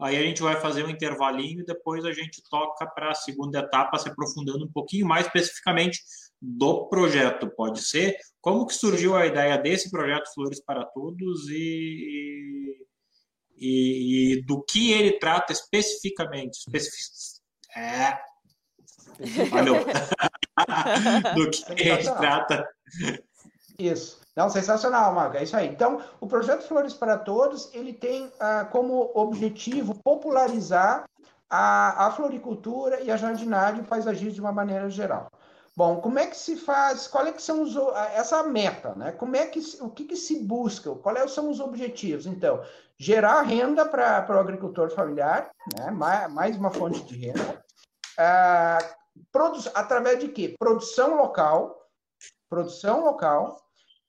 [0.00, 3.60] Aí a gente vai fazer um intervalinho e depois a gente toca para a segunda
[3.60, 6.00] etapa, se aprofundando um pouquinho mais especificamente
[6.40, 8.16] do projeto, pode ser?
[8.40, 12.76] Como que surgiu a ideia desse projeto Flores para Todos e,
[13.56, 16.58] e, e do que ele trata especificamente?
[16.58, 17.40] Especific...
[17.76, 18.18] É.
[19.50, 19.76] Valeu.
[21.34, 22.68] do que ele trata.
[23.78, 24.20] Isso.
[24.36, 25.36] Não, sensacional, Marco.
[25.36, 25.68] É isso aí.
[25.68, 31.04] Então, o projeto Flores para Todos, ele tem ah, como objetivo popularizar
[31.48, 35.28] a, a floricultura e a jardinagem e paisagismo de uma maneira geral.
[35.76, 37.08] Bom, como é que se faz?
[37.08, 37.76] Qual é que são os,
[38.14, 39.10] essa meta, né?
[39.10, 40.94] Como é que o que, que se busca?
[40.94, 42.26] Quais são os objetivos?
[42.26, 42.62] Então,
[42.96, 45.90] gerar renda para o agricultor familiar, né?
[45.90, 47.64] mais, mais uma fonte de renda.
[48.16, 48.78] Ah,
[49.32, 50.54] produ, através de quê?
[50.56, 51.88] Produção local,
[52.48, 53.63] produção local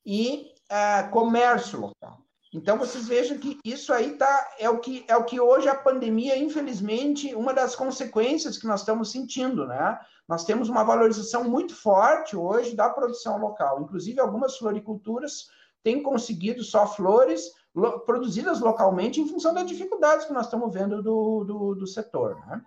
[0.05, 2.25] e ah, comércio local.
[2.53, 5.75] Então vocês vejam que isso aí tá é o que é o que hoje a
[5.75, 9.99] pandemia, infelizmente, uma das consequências que nós estamos sentindo, né?
[10.25, 13.81] Nós temos uma valorização muito forte hoje da produção local.
[13.81, 15.49] Inclusive algumas floriculturas
[15.83, 21.03] têm conseguido só flores lo, produzidas localmente em função das dificuldades que nós estamos vendo
[21.03, 22.61] do, do, do setor, né?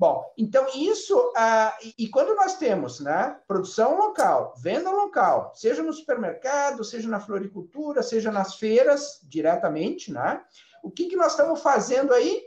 [0.00, 5.92] Bom, então isso, ah, e, quando nós temos né, produção local, venda local, seja no
[5.92, 10.42] supermercado, seja na floricultura, seja nas feiras, diretamente, né?
[10.82, 12.44] O que, que nós estamos fazendo aí?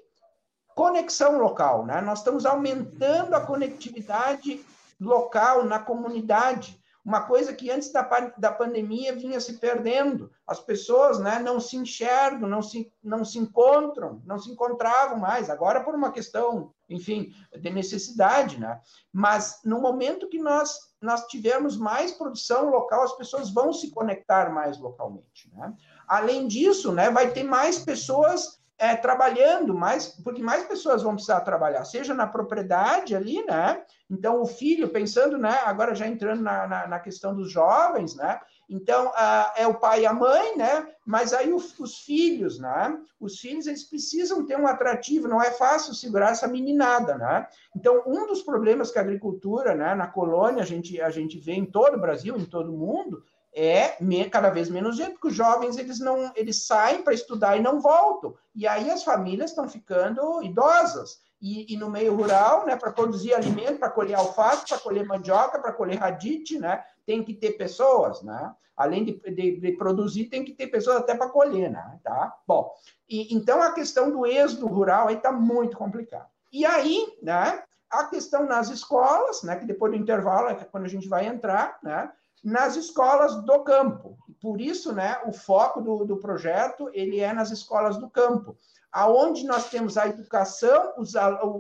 [0.74, 2.02] Conexão local, né?
[2.02, 4.66] Nós estamos aumentando a conectividade
[5.00, 8.02] local na comunidade uma coisa que antes da,
[8.38, 10.32] da pandemia vinha se perdendo.
[10.48, 15.50] As pessoas né, não se enxergam, não se, não se encontram, não se encontravam mais.
[15.50, 18.80] Agora, por uma questão, enfim, de necessidade, né?
[19.12, 24.50] Mas no momento que nós, nós tivermos mais produção local, as pessoas vão se conectar
[24.54, 25.52] mais localmente.
[25.54, 25.74] Né?
[26.08, 31.42] Além disso, né, vai ter mais pessoas é, trabalhando mais, porque mais pessoas vão precisar
[31.42, 33.84] trabalhar, seja na propriedade ali, né?
[34.10, 35.60] Então, o filho, pensando, né?
[35.64, 38.40] Agora já entrando na, na, na questão dos jovens, né?
[38.70, 39.12] Então,
[39.56, 40.88] é o pai e a mãe, né?
[41.06, 42.98] Mas aí os, os, filhos, né?
[43.20, 47.48] Os filhos, eles precisam ter um atrativo, não é fácil segurar essa meninada, né?
[47.76, 49.94] Então, um dos problemas que a agricultura, né?
[49.96, 53.24] Na colônia, a gente, a gente vê em todo o Brasil, em todo o mundo,
[53.54, 53.96] é
[54.30, 57.80] cada vez menos gente, porque os jovens eles não eles saem para estudar e não
[57.80, 58.36] voltam.
[58.56, 61.22] E aí as famílias estão ficando idosas.
[61.42, 65.60] E, e no meio rural, né, para produzir alimento, para colher alface, para colher mandioca,
[65.60, 68.54] para colher radite, né, tem que ter pessoas, né?
[68.78, 72.00] Além de, de, de produzir, tem que ter pessoas até para colher, né?
[72.02, 72.34] Tá?
[72.48, 72.74] Bom,
[73.10, 76.28] e, então a questão do êxodo rural aí está muito complicada.
[76.52, 80.90] E aí, né, a questão nas escolas, né, que depois do intervalo é quando a
[80.90, 82.10] gente vai entrar, né,
[82.44, 84.18] nas escolas do campo.
[84.42, 88.58] Por isso, né, o foco do, do projeto ele é nas escolas do campo,
[88.92, 91.14] aonde nós temos a educação, os,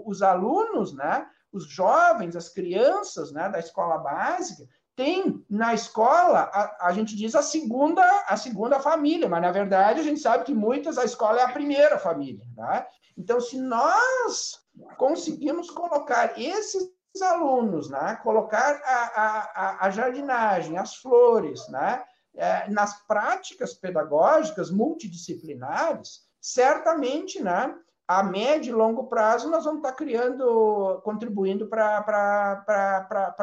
[0.05, 6.87] os alunos, né, os jovens, as crianças, né, da escola básica, tem na escola, a,
[6.87, 10.53] a, gente diz a segunda, a segunda família, mas na verdade a gente sabe que
[10.53, 12.85] muitas a escola é a primeira família, né?
[13.17, 14.59] Então, se nós
[14.97, 16.89] conseguimos colocar esses
[17.21, 19.21] alunos, né, colocar a,
[19.55, 22.03] a, a jardinagem, as flores, né,
[22.35, 27.75] é, nas práticas pedagógicas multidisciplinares, certamente, né,
[28.07, 32.65] a médio e longo prazo, nós vamos estar criando, contribuindo para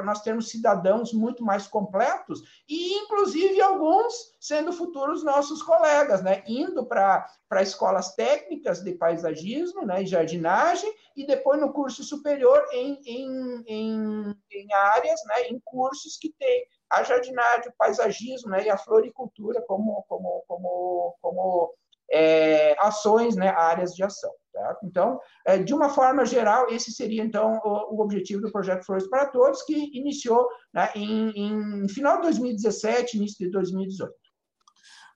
[0.05, 6.43] nós termos cidadãos muito mais completos e, inclusive, alguns sendo futuros nossos colegas, né?
[6.47, 7.27] Indo para
[7.63, 10.03] escolas técnicas de paisagismo né?
[10.03, 15.49] e jardinagem e depois no curso superior em, em, em, em áreas, né?
[15.49, 18.65] em cursos que tem a jardinagem, o paisagismo né?
[18.65, 21.75] e a floricultura como, como, como, como
[22.11, 23.49] é, ações, né?
[23.49, 24.33] áreas de ação.
[24.53, 24.77] Tá?
[24.83, 29.27] Então, é, de uma forma geral, esse seria, então, o, objetivo do Projeto Flores para
[29.27, 34.13] Todos, que iniciou né, em, em final de 2017, início de 2018.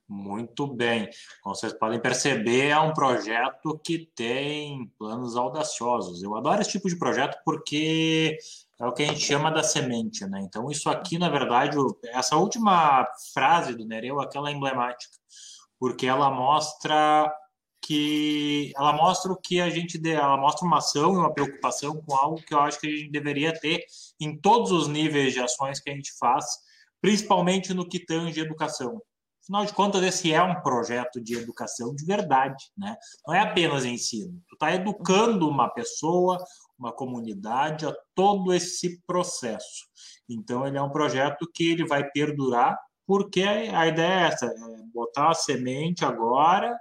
[0.08, 1.08] Muito bem.
[1.42, 6.22] Como vocês podem perceber, é um projeto que tem planos audaciosos.
[6.22, 8.36] Eu adoro esse tipo de projeto porque
[8.78, 10.40] é o que a gente chama da semente, né?
[10.42, 15.16] Então, isso aqui, na verdade, essa última frase do Nereu, aquela emblemática,
[15.78, 17.32] porque ela mostra
[17.86, 22.14] que ela mostra o que a gente ela mostra uma ação e uma preocupação com
[22.14, 23.84] algo que eu acho que a gente deveria ter
[24.18, 26.46] em todos os níveis de ações que a gente faz,
[27.00, 29.02] principalmente no que tange educação.
[29.42, 32.96] Afinal de contas, esse é um projeto de educação de verdade, né?
[33.26, 34.40] Não é apenas ensino.
[34.48, 36.42] Tu está educando uma pessoa,
[36.78, 39.84] uma comunidade a todo esse processo.
[40.26, 44.50] Então, ele é um projeto que ele vai perdurar, porque a ideia é essa: é
[44.94, 46.74] botar a semente agora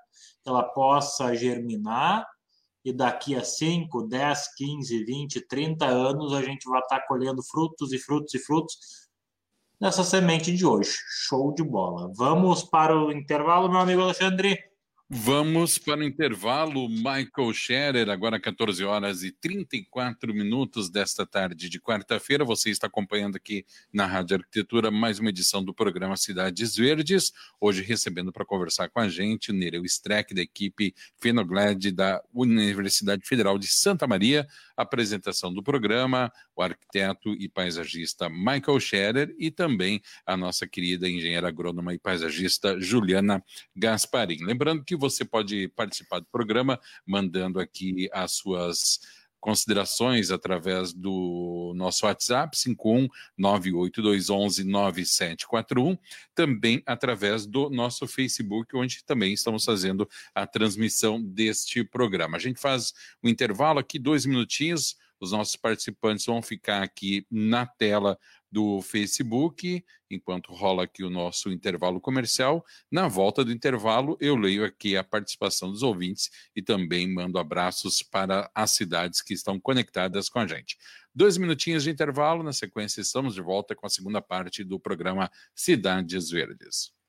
[0.46, 2.26] ela possa germinar
[2.84, 7.94] e daqui a 5, 10, 15, 20, 30 anos a gente vai estar colhendo frutos
[7.94, 8.78] e frutos e frutos
[9.80, 10.92] dessa semente de hoje.
[11.28, 12.12] Show de bola.
[12.16, 14.73] Vamos para o intervalo, meu amigo Alexandre?
[15.16, 16.90] Vamos para o intervalo.
[16.90, 22.44] Michael Scherer, agora 14 horas e 34 minutos desta tarde de quarta-feira.
[22.44, 27.32] Você está acompanhando aqui na Rádio Arquitetura mais uma edição do programa Cidades Verdes.
[27.62, 33.24] Hoje recebendo para conversar com a gente o Nereu Streck, da equipe Fenogled da Universidade
[33.24, 34.48] Federal de Santa Maria.
[34.76, 41.48] Apresentação do programa, o arquiteto e paisagista Michael Scherer e também a nossa querida engenheira
[41.48, 43.44] agrônoma e paisagista Juliana
[43.76, 44.44] Gasparim.
[44.44, 49.00] Lembrando que você pode participar do programa mandando aqui as suas
[49.44, 52.56] considerações através do nosso WhatsApp
[53.38, 56.00] 51982119741,
[56.34, 62.38] também através do nosso Facebook, onde também estamos fazendo a transmissão deste programa.
[62.38, 67.66] A gente faz um intervalo aqui, dois minutinhos, os nossos participantes vão ficar aqui na
[67.66, 68.18] tela
[68.52, 72.64] do Facebook, enquanto rola aqui o nosso intervalo comercial.
[72.92, 78.04] Na volta do intervalo, eu leio aqui a participação dos ouvintes e também mando abraços
[78.04, 80.78] para as cidades que estão conectadas com a gente.
[81.16, 85.32] Dois minutinhos de intervalo, na sequência estamos de volta com a segunda parte do programa
[85.56, 87.03] Cidades Verdes.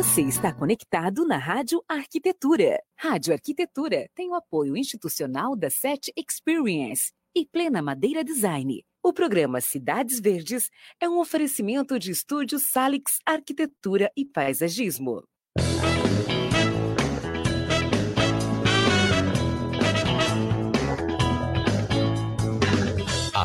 [0.00, 2.82] Você está conectado na Rádio Arquitetura.
[2.98, 8.82] Rádio Arquitetura tem o apoio institucional da SET Experience e Plena Madeira Design.
[9.02, 15.22] O programa Cidades Verdes é um oferecimento de estúdios Salix Arquitetura e Paisagismo.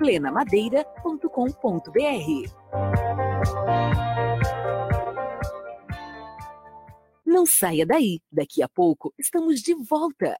[0.00, 2.50] plenamadeira.com.br.
[7.26, 10.38] Não saia daí, daqui a pouco estamos de volta.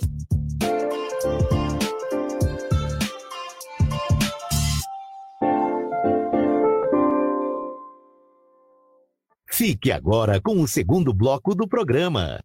[9.62, 12.44] Fique agora com o segundo bloco do programa.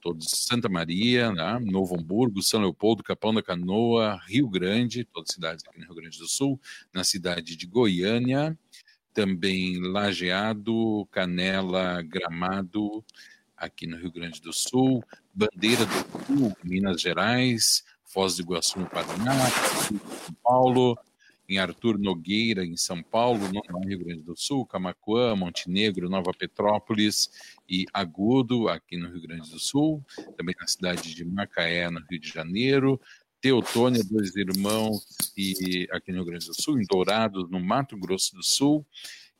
[0.00, 1.58] todos Santa Maria, né?
[1.60, 6.18] Novo Hamburgo, São Leopoldo, Capão da Canoa, Rio Grande, todas cidades aqui no Rio Grande
[6.18, 6.60] do Sul,
[6.92, 8.56] na cidade de Goiânia,
[9.16, 13.02] também Lajeado, Canela, Gramado,
[13.56, 15.02] aqui no Rio Grande do Sul,
[15.32, 20.98] Bandeira do Sul, Minas Gerais, Foz do Iguaçu, no Paraná, São Paulo,
[21.48, 27.30] em Arthur Nogueira, em São Paulo, no Rio Grande do Sul, Camacuã, Montenegro, Nova Petrópolis
[27.66, 30.04] e Agudo, aqui no Rio Grande do Sul,
[30.36, 33.00] também na cidade de Macaé, no Rio de Janeiro,
[33.40, 35.06] Teotônia, dois irmãos,
[35.36, 38.86] e aqui no Rio Grande do Sul, em Dourados, no Mato Grosso do Sul,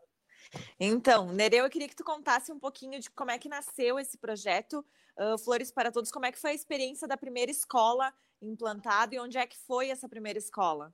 [0.79, 4.19] Então, Nereu, eu queria que tu contasse um pouquinho de como é que nasceu esse
[4.19, 4.85] projeto
[5.19, 9.21] uh, Flores para Todos, como é que foi a experiência da primeira escola implantado e
[9.21, 10.93] onde é que foi essa primeira escola?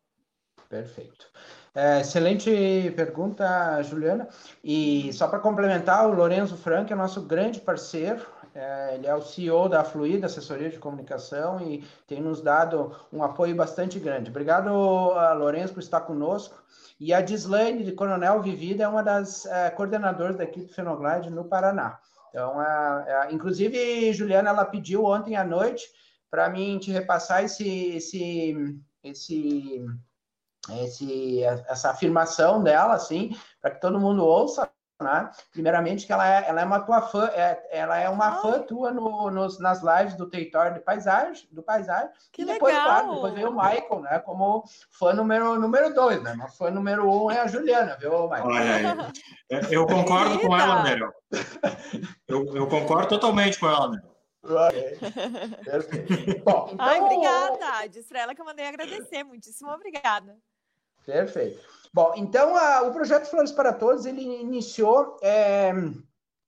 [0.69, 1.27] Perfeito.
[1.75, 2.51] É, excelente
[2.95, 4.29] pergunta, Juliana.
[4.63, 8.27] E só para complementar, o Lorenzo Frank é nosso grande parceiro.
[8.59, 13.23] É, ele é o CEO da Fluida Assessoria de Comunicação e tem nos dado um
[13.23, 14.31] apoio bastante grande.
[14.31, 14.69] Obrigado,
[15.39, 16.61] Lourenço, por estar conosco.
[16.99, 21.45] E a Dislaine de Coronel Vivida é uma das é, coordenadoras da equipe Fenoglide no
[21.45, 22.01] Paraná.
[22.31, 25.87] Então, é, inclusive, Juliana, ela pediu ontem à noite
[26.29, 29.87] para mim te repassar esse, esse, esse,
[30.83, 34.69] esse, essa afirmação dela, assim, para que todo mundo ouça,
[35.01, 35.31] né?
[35.53, 38.91] Primeiramente, que ela é, ela é uma tua fã, é, ela é uma fã tua
[38.91, 42.11] no, nos, nas lives do território de paisagem, do paisagem.
[42.33, 42.89] Que e depois, legal.
[42.89, 44.19] claro, depois veio o Michael, né?
[44.19, 46.35] Como fã número, número dois, né?
[46.37, 48.47] Mas fã número um é a Juliana, viu, Michael?
[48.47, 48.85] Olha aí.
[49.51, 51.11] É, eu concordo com ela, Nereu.
[52.27, 54.19] Eu, eu concordo totalmente com ela, Nereu.
[55.65, 56.45] Perfeito.
[56.45, 56.87] Bom, então...
[56.87, 57.89] Ai, obrigada.
[57.89, 59.25] Disse para ela que eu mandei agradecer.
[59.25, 60.37] Muitíssimo obrigada.
[61.07, 61.78] Perfeito.
[61.93, 65.73] Bom, então a, o projeto Flores para Todos ele iniciou é,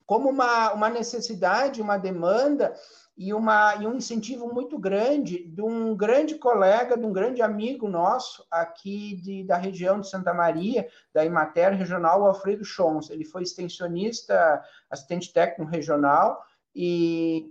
[0.07, 2.75] como uma, uma necessidade, uma demanda
[3.17, 7.89] e, uma, e um incentivo muito grande de um grande colega, de um grande amigo
[7.89, 13.11] nosso aqui de, da região de Santa Maria, da Imater Regional, Alfredo Chons.
[13.11, 17.49] Ele foi extensionista, assistente técnico regional e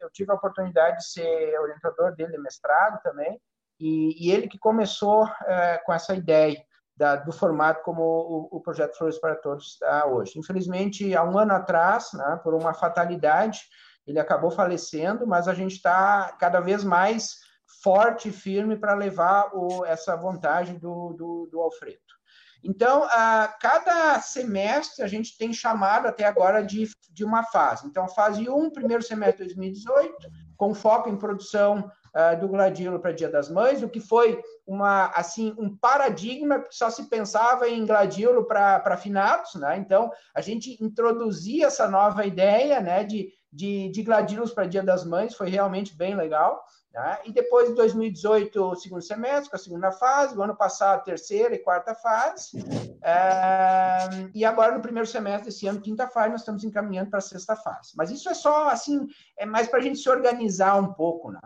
[0.00, 3.40] eu tive a oportunidade de ser orientador dele, mestrado também,
[3.78, 6.62] e, e ele que começou é, com essa ideia
[7.02, 10.38] da, do formato como o, o, projeto Flores para Todos está hoje.
[10.38, 13.62] Infelizmente, há um ano atrás, né, por uma fatalidade,
[14.06, 17.40] ele acabou falecendo, mas a gente está cada vez mais
[17.82, 21.98] forte e firme para levar o, essa vontade do, do, do Alfredo.
[22.62, 27.84] Então, a cada semestre a gente tem chamado até agora de, de uma fase.
[27.84, 30.14] Então, fase 1, primeiro semestre de 2018,
[30.56, 35.06] com foco em produção uh, do Gladilo para Dia das Mães, o que foi uma
[35.14, 39.76] assim um paradigma, porque só se pensava em Gladilo para finados, né?
[39.78, 45.04] Então, a gente introduzia essa nova ideia né, de, de, de Gladilos para Dia das
[45.04, 46.64] Mães, foi realmente bem legal.
[46.92, 47.18] Né?
[47.24, 51.54] E depois de 2018, o segundo semestre, com a segunda fase, o ano passado, terceira
[51.54, 52.62] e quarta fase.
[53.02, 54.28] É...
[54.34, 57.56] E agora, no primeiro semestre desse ano, quinta fase, nós estamos encaminhando para a sexta
[57.56, 57.92] fase.
[57.96, 59.06] Mas isso é só, assim,
[59.38, 61.40] é mais para a gente se organizar um pouco, né?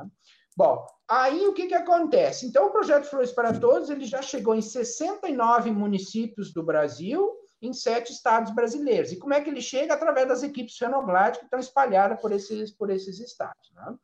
[0.56, 2.46] Bom, aí o que, que acontece?
[2.46, 7.30] Então, o projeto Flores para Todos ele já chegou em 69 municípios do Brasil,
[7.60, 9.12] em sete estados brasileiros.
[9.12, 9.92] E como é que ele chega?
[9.92, 13.70] Através das equipes Fenoglade que estão espalhadas por esses, por esses estados.
[13.74, 13.94] Né?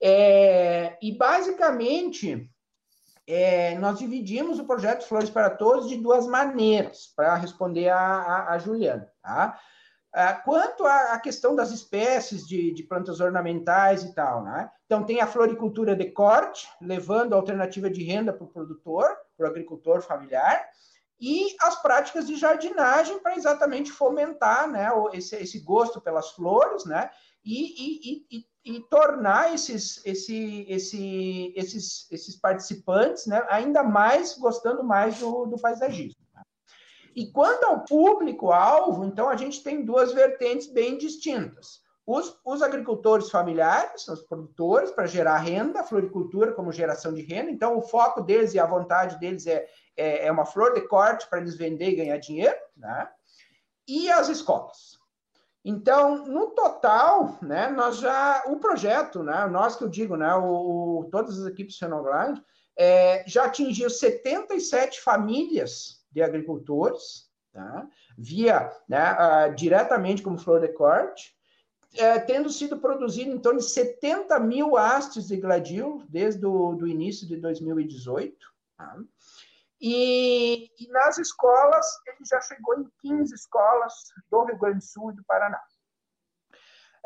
[0.00, 2.48] É, e, basicamente,
[3.26, 8.54] é, nós dividimos o projeto Flores para Todos de duas maneiras, para responder a, a,
[8.54, 9.10] a Juliana.
[9.20, 9.58] Tá?
[10.14, 14.70] É, quanto à questão das espécies de, de, plantas ornamentais e tal, né?
[14.86, 19.06] Então, tem a floricultura de corte, levando alternativa de renda para o produtor,
[19.36, 20.66] para o agricultor familiar,
[21.20, 27.10] e as práticas de jardinagem para exatamente fomentar né, esse, esse gosto pelas flores, né?
[27.44, 34.84] E, e, e, e tornar esses, esse, esse, esses, esses participantes né, ainda mais gostando
[34.84, 36.17] mais do, do paisagismo.
[37.18, 41.80] E quanto ao público-alvo, então a gente tem duas vertentes bem distintas.
[42.06, 47.50] Os, os, agricultores familiares, os produtores, para gerar renda, a floricultura como geração de renda.
[47.50, 49.66] Então, o foco deles e a vontade deles é,
[49.96, 52.56] é, é uma flor de corte para eles vender e ganhar dinheiro.
[52.76, 53.10] Né?
[53.88, 54.96] E as escolas.
[55.64, 61.00] Então, no total, né, nós já o projeto, né, nós que eu digo, né, o,
[61.00, 62.40] o todas as equipes Fenoglide,
[62.78, 67.86] é, já atingiu 77 famílias de agricultores, tá,
[68.16, 71.36] via né, uh, diretamente como flor de corte,
[71.96, 77.26] é, tendo sido produzido em torno de 70 mil hastes de gladil desde o início
[77.26, 78.36] de 2018.
[78.76, 78.98] Tá?
[79.80, 83.94] E, e, nas escolas, ele já chegou em 15 escolas
[84.30, 85.60] do Rio Grande do Sul e do Paraná.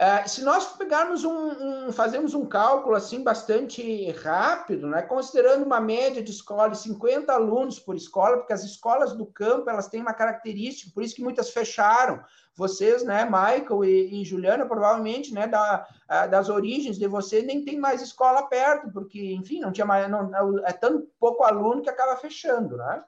[0.03, 5.81] Uh, se nós pegarmos um, um, fazemos um cálculo assim bastante rápido, né, considerando uma
[5.81, 10.03] média de escola de 50 alunos por escola, porque as escolas do campo elas têm
[10.03, 12.21] uma característica, por isso que muitas fecharam.
[12.57, 15.87] Vocês, né, Michael e, e Juliana, provavelmente, né, da,
[16.29, 20.59] das origens de vocês, nem tem mais escola perto, porque, enfim, não tinha mais, não,
[20.67, 23.05] é tão pouco aluno que acaba fechando, né?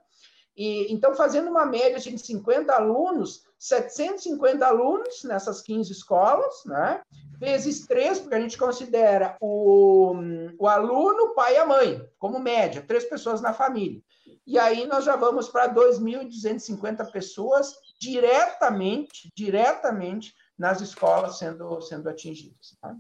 [0.57, 7.03] E, então, fazendo uma média de 50 alunos, 750 alunos nessas 15 escolas, né?
[7.39, 10.15] vezes 3, porque a gente considera o,
[10.59, 14.01] o aluno, o pai e a mãe, como média, três pessoas na família.
[14.47, 22.77] E aí nós já vamos para 2.250 pessoas diretamente, diretamente nas escolas sendo, sendo atingidas.
[22.81, 22.95] Tá?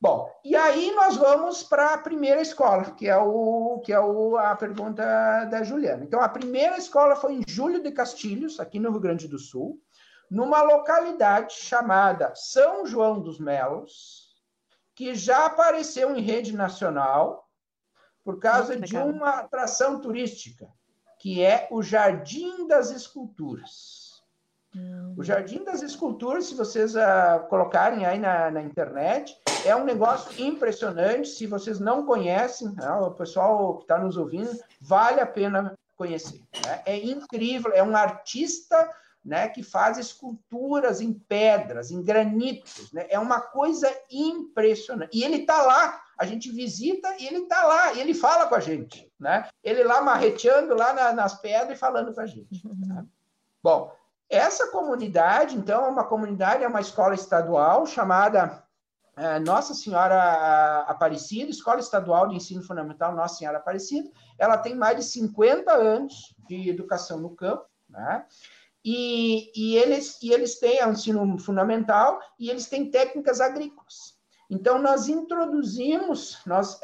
[0.00, 4.36] Bom, e aí nós vamos para a primeira escola, que é, o, que é o,
[4.36, 5.02] a pergunta
[5.46, 6.04] da Juliana.
[6.04, 9.80] Então, a primeira escola foi em Júlio de Castilhos, aqui no Rio Grande do Sul.
[10.30, 14.28] numa localidade chamada São João dos Melos,
[14.94, 17.48] que já apareceu em rede nacional
[18.24, 20.68] por causa de uma atração turística,
[21.18, 24.22] que é o Jardim das Esculturas.
[24.76, 25.14] Hum.
[25.16, 29.34] O Jardim das Esculturas, se vocês uh, colocarem aí na, na, internet,
[29.68, 31.28] é um negócio impressionante.
[31.28, 34.50] Se vocês não conhecem, né, o pessoal que está nos ouvindo,
[34.80, 36.40] vale a pena conhecer.
[36.64, 36.82] Né?
[36.86, 38.90] É incrível, é um artista
[39.22, 42.90] né, que faz esculturas em pedras, em granitos.
[42.92, 43.06] Né?
[43.10, 45.16] É uma coisa impressionante.
[45.16, 48.54] E ele está lá, a gente visita e ele está lá, e ele fala com
[48.54, 49.12] a gente.
[49.20, 49.46] Né?
[49.62, 52.62] Ele lá marreteando lá na, nas pedras e falando com a gente.
[52.64, 53.04] Né?
[53.62, 53.92] Bom,
[54.30, 58.62] essa comunidade, então, é uma comunidade, é uma escola estadual chamada
[59.44, 64.10] Nossa Senhora Aparecida, Escola Estadual de Ensino Fundamental Nossa Senhora Aparecida.
[64.38, 68.24] Ela tem mais de 50 anos de educação no campo, né?
[68.84, 74.16] E, e, eles, e eles têm o ensino fundamental e eles têm técnicas agrícolas.
[74.50, 76.80] Então, nós introduzimos, nós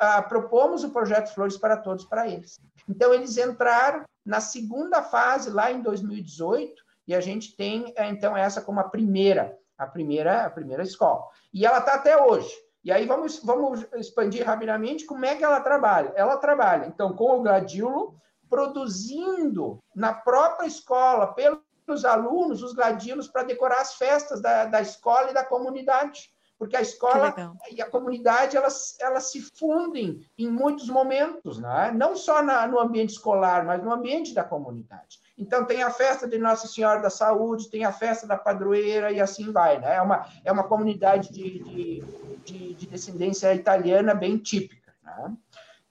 [0.00, 2.60] ah, propomos o projeto Flores para Todos para eles.
[2.86, 8.36] Então, eles entraram na segunda fase, lá em 2018, e a gente tem, é, então,
[8.36, 11.24] essa como a primeira a primeira, a primeira escola.
[11.52, 12.52] E ela está até hoje.
[12.84, 16.12] E aí vamos, vamos expandir rapidamente como é que ela trabalha.
[16.14, 18.14] Ela trabalha, então, com o gladilo,
[18.48, 25.30] produzindo na própria escola, pelos alunos, os gladilos para decorar as festas da, da escola
[25.30, 26.33] e da comunidade.
[26.58, 27.34] Porque a escola
[27.70, 31.92] e a comunidade, elas, elas se fundem em muitos momentos, né?
[31.94, 35.18] não só na, no ambiente escolar, mas no ambiente da comunidade.
[35.36, 39.20] Então, tem a festa de Nossa Senhora da Saúde, tem a festa da padroeira e
[39.20, 39.80] assim vai.
[39.80, 39.96] Né?
[39.96, 42.04] É, uma, é uma comunidade de, de,
[42.44, 44.94] de, de descendência italiana bem típica.
[45.02, 45.36] Né?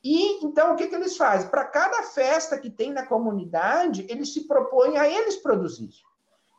[0.03, 1.49] E então o que, que eles fazem?
[1.49, 5.91] Para cada festa que tem na comunidade, eles se propõem a eles produzir.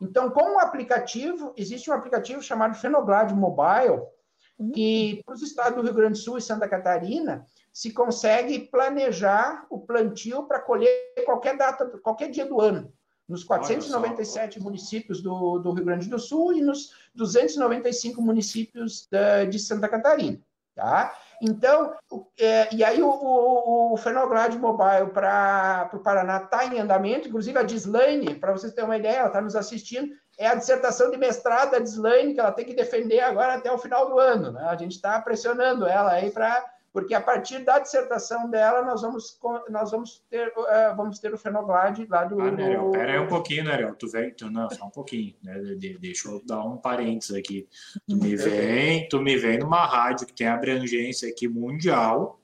[0.05, 4.02] Então, com o aplicativo, existe um aplicativo chamado Fenoglad Mobile,
[4.72, 9.66] que para os estados do Rio Grande do Sul e Santa Catarina, se consegue planejar
[9.68, 12.92] o plantio para colher qualquer data, qualquer dia do ano,
[13.28, 19.59] nos 497 municípios do, do, Rio Grande do Sul e nos 295 municípios da, de
[19.59, 20.38] Santa Catarina.
[20.74, 21.16] Tá?
[21.41, 21.95] Então,
[22.39, 27.62] é, e aí o, o, o Mobile para o Paraná está em andamento, inclusive a
[27.62, 31.72] Dislaine, para vocês terem uma ideia, ela está nos assistindo, é a dissertação de mestrado
[31.72, 34.53] da Dislaine que ela tem que defender agora até o final do ano.
[34.53, 34.64] Né?
[34.64, 36.64] A gente está pressionando ela aí para
[36.95, 39.36] porque a partir da dissertação dela nós vamos
[39.68, 42.40] nós vamos ter uh, vamos ter o Fenoglade lá do.
[42.40, 43.97] Ah, Nerel, pera aí um pouquinho, Nerel.
[43.97, 45.59] Tu vem, tu, não, só um pouquinho, né?
[45.76, 47.68] De, deixa eu dar um parênteses aqui.
[48.09, 52.40] Tu me vem, tu me vem numa rádio que tem abrangência aqui mundial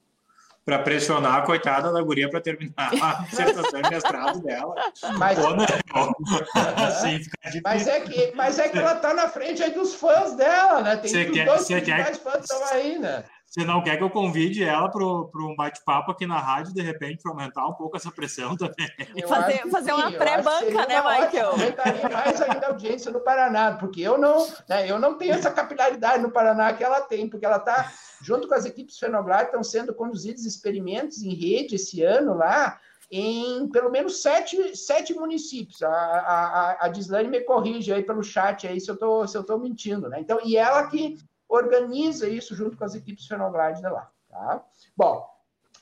[0.65, 4.75] para pressionar a coitada da guria para terminar a dissertação de mestrado dela.
[5.17, 5.47] Mas, Pô,
[6.77, 7.21] assim,
[7.63, 10.97] mas, é que, mas é que ela tá na frente aí dos fãs dela, né?
[10.97, 12.17] Tem os quer, dois quer...
[12.17, 13.25] fãs estão aí, né?
[13.51, 17.21] Você não quer que eu convide ela para um bate-papo aqui na rádio, de repente,
[17.21, 18.89] para aumentar um pouco essa pressão também?
[19.17, 21.49] Eu fazer fazer uma pré-banca, né, Michael?
[21.49, 25.51] Aumentaria mais ainda a audiência no Paraná, porque eu não, né, eu não tenho essa
[25.51, 27.93] capilaridade no Paraná que ela tem, porque ela está,
[28.23, 32.79] junto com as equipes Fenoglar, estão sendo conduzidos experimentos em rede esse ano lá,
[33.11, 35.83] em pelo menos sete, sete municípios.
[35.83, 39.43] A, a, a Dislane me corrige aí pelo chat aí se eu tô, se eu
[39.43, 40.21] tô mentindo, né?
[40.21, 41.19] Então, e ela que
[41.51, 44.11] organiza isso junto com as equipes Fenoglide de lá.
[44.31, 44.65] Tá?
[44.97, 45.29] Bom,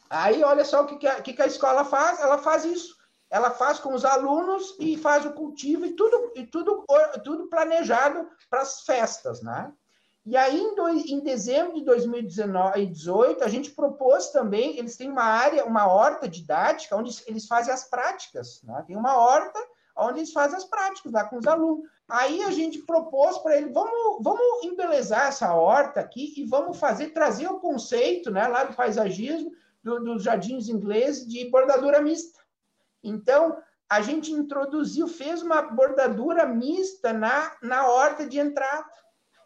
[0.09, 2.97] aí olha só o que, que, a, que, a escola faz, ela faz isso.
[3.31, 6.85] Ela faz com os alunos e faz o cultivo e tudo, e tudo,
[7.23, 9.71] tudo planejado para as festas, né?
[10.25, 15.65] E aí, em, em dezembro de 2018, a gente propôs também, eles têm uma área,
[15.65, 18.63] uma horta didática, onde eles fazem as práticas.
[18.63, 18.83] Né?
[18.87, 19.59] Tem uma horta
[19.99, 21.89] onde eles fazem as práticas lá com os alunos.
[22.09, 27.09] Aí a gente propôs para ele, vamos, vamos embelezar essa horta aqui e vamos fazer,
[27.09, 32.41] trazer o conceito né, lá do paisagismo, do, dos jardins ingleses, de bordadura mista.
[33.03, 38.87] Então, a gente introduziu, fez uma bordadura mista na, na horta de entrada.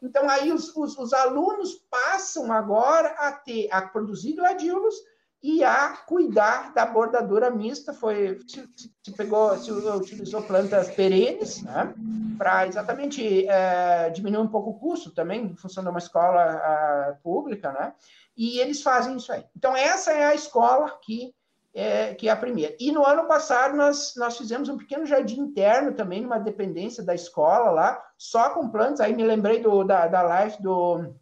[0.02, 4.96] Então, aí os, os, os alunos passam agora a ter, a produzir gladiolos
[5.42, 8.68] e a cuidar da bordadura mista, foi se,
[9.02, 11.92] se pegou, se utilizou plantas perenes, né,
[12.38, 17.16] para exatamente é, diminuir um pouco o custo também, em função de uma escola a,
[17.22, 17.92] pública, né,
[18.36, 19.44] e eles fazem isso aí.
[19.56, 21.34] Então essa é a escola que
[21.74, 22.76] é, que é a primeira.
[22.78, 27.14] E no ano passado nós, nós fizemos um pequeno jardim interno também, numa dependência da
[27.14, 29.00] escola lá, só com plantas.
[29.00, 31.14] Aí me lembrei do, da, da live do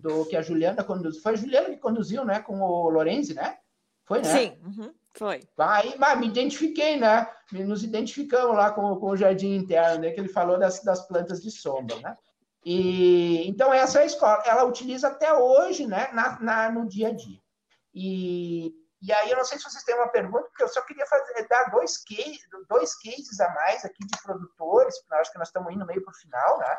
[0.00, 1.22] do que a Juliana conduziu.
[1.22, 2.40] Foi a Juliana que conduziu, né?
[2.40, 3.58] Com o Lorenzi, né?
[4.04, 4.24] Foi, né?
[4.24, 4.58] Sim.
[4.64, 4.94] Uhum.
[5.14, 5.40] Foi.
[5.58, 7.28] Aí, mas me identifiquei, né?
[7.52, 10.10] Nos identificamos lá com, com o jardim interno, né?
[10.10, 12.16] Que ele falou das, das plantas de sombra, né?
[12.64, 14.42] E então essa é a escola.
[14.46, 16.08] Ela utiliza até hoje, né?
[16.12, 17.38] Na, na, no dia a dia.
[17.94, 18.72] E,
[19.02, 21.46] e aí eu não sei se vocês têm uma pergunta, porque eu só queria fazer,
[21.48, 25.72] dar dois cases, dois cases a mais aqui de produtores, porque acho que nós estamos
[25.72, 26.76] indo meio para o final, né?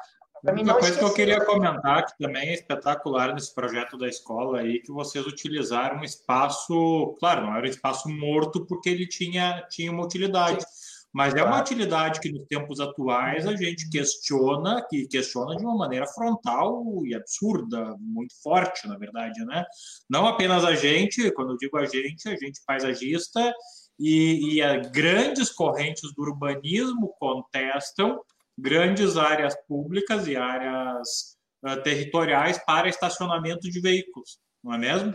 [0.61, 4.82] Uma coisa que eu queria comentar que também é espetacular nesse projeto da escola aí,
[4.82, 9.91] que vocês utilizaram um espaço, claro, não era um espaço morto porque ele tinha, tinha
[9.91, 10.61] uma utilidade.
[10.61, 10.83] Sim.
[11.14, 15.78] Mas é uma utilidade que nos tempos atuais a gente questiona, que questiona de uma
[15.78, 19.64] maneira frontal e absurda, muito forte, na verdade, né?
[20.09, 23.53] Não apenas a gente, quando eu digo a gente, a gente paisagista
[23.99, 28.20] e, e grandes correntes do urbanismo contestam
[28.57, 35.14] grandes áreas públicas e áreas uh, territoriais para estacionamento de veículos, não é mesmo?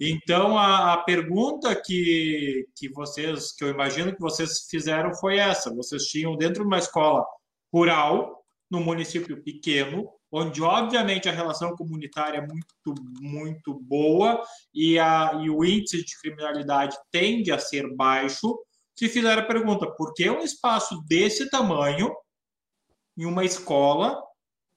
[0.00, 5.74] Então, a, a, pergunta que, que vocês, que eu imagino que vocês fizeram foi essa:
[5.74, 7.24] vocês tinham dentro de uma escola
[7.72, 14.42] rural, num município pequeno, onde obviamente a relação comunitária é muito, muito boa
[14.74, 18.58] e, a, e o índice de criminalidade tende a ser baixo.
[18.96, 22.12] Se fizer a pergunta, por que um espaço desse tamanho
[23.16, 24.20] em uma escola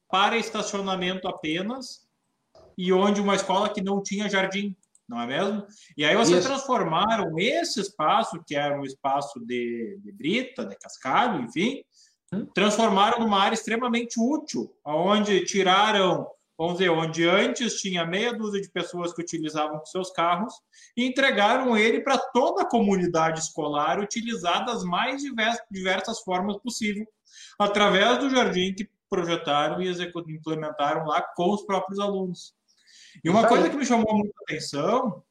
[0.07, 2.07] para estacionamento apenas
[2.78, 4.76] e onde uma escola que não tinha jardim,
[5.08, 5.66] não é mesmo?
[5.95, 6.47] E aí vocês Isso.
[6.47, 11.82] transformaram esse espaço, que era um espaço de, de brita, de cascalho, enfim,
[12.34, 12.45] hum?
[12.53, 16.28] transformaram numa área extremamente útil, onde tiraram,
[16.58, 20.53] vamos dizer, onde antes tinha meia dúzia de pessoas que utilizavam seus carros,
[20.95, 27.08] e entregaram ele para toda a comunidade escolar utilizar das mais diversas, diversas formas possíveis
[27.60, 29.89] através do jardim que projetaram e
[30.28, 32.57] implementaram lá com os próprios alunos.
[33.24, 35.24] E uma coisa que me chamou muita atenção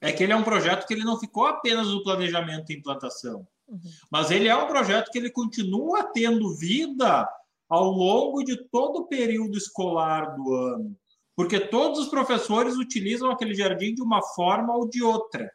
[0.00, 3.46] é que ele é um projeto que ele não ficou apenas no planejamento e implantação,
[3.66, 3.80] uhum.
[4.10, 7.28] mas ele é um projeto que ele continua tendo vida
[7.68, 10.96] ao longo de todo o período escolar do ano,
[11.34, 15.50] porque todos os professores utilizam aquele jardim de uma forma ou de outra.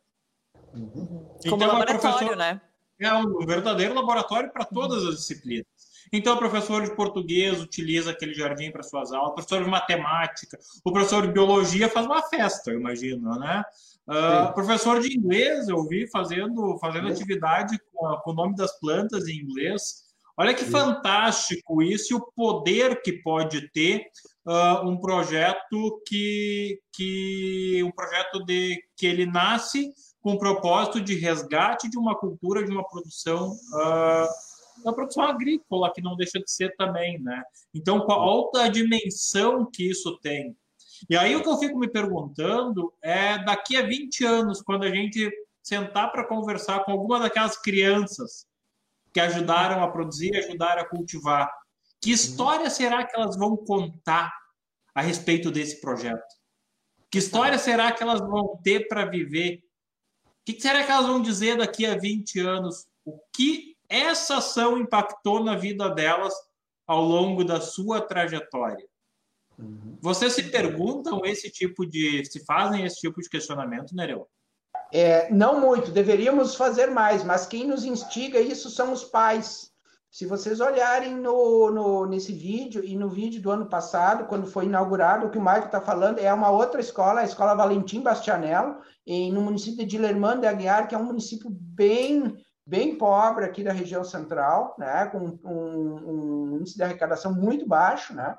[0.74, 1.36] Uhum.
[1.43, 2.36] Como então, laboratório, professor...
[2.36, 2.61] né?
[2.99, 5.66] é um verdadeiro laboratório para todas as disciplinas.
[6.14, 10.59] Então, o professor de português utiliza aquele jardim para suas aulas, o professor de matemática,
[10.86, 13.64] o professor de biologia faz uma festa, eu imagino, né?
[14.07, 18.78] Uh, professor de inglês, eu vi fazendo, fazendo atividade com, a, com, o nome das
[18.80, 20.03] plantas em inglês.
[20.38, 20.72] Olha que Sim.
[20.72, 24.05] fantástico isso e o poder que pode ter
[24.45, 29.91] uh, um projeto que, que um projeto de que ele nasce
[30.22, 34.28] com o propósito de resgate de uma cultura, de uma produção, uh,
[34.82, 37.44] uma produção agrícola, que não deixa de ser também, né?
[37.74, 40.56] Então, qual a dimensão que isso tem?
[41.10, 44.90] E aí o que eu fico me perguntando é, daqui a 20 anos, quando a
[44.90, 45.30] gente
[45.62, 48.46] sentar para conversar com alguma daquelas crianças
[49.14, 51.52] que ajudaram a produzir, ajudaram a cultivar,
[52.02, 54.34] que história será que elas vão contar
[54.94, 56.24] a respeito desse projeto?
[57.10, 59.64] Que história será que elas vão ter para viver
[60.44, 62.86] o que será que elas vão dizer daqui a 20 anos?
[63.06, 66.34] O que essa ação impactou na vida delas
[66.88, 68.88] ao longo da sua trajetória?
[69.58, 69.98] Uhum.
[70.02, 72.26] Vocês se perguntam esse tipo de.
[72.26, 74.28] se fazem esse tipo de questionamento, Nereu?
[74.91, 79.72] É, não muito, deveríamos fazer mais, mas quem nos instiga isso são os pais.
[80.12, 84.66] Se vocês olharem no, no, nesse vídeo e no vídeo do ano passado, quando foi
[84.66, 88.78] inaugurado, o que o Maicon está falando é uma outra escola, a Escola Valentim Bastianello,
[89.08, 92.36] em, no município de Lermand de Aguiar, que é um município bem,
[92.66, 98.14] bem pobre aqui da região central, né, com um, um índice de arrecadação muito baixo,
[98.14, 98.38] né,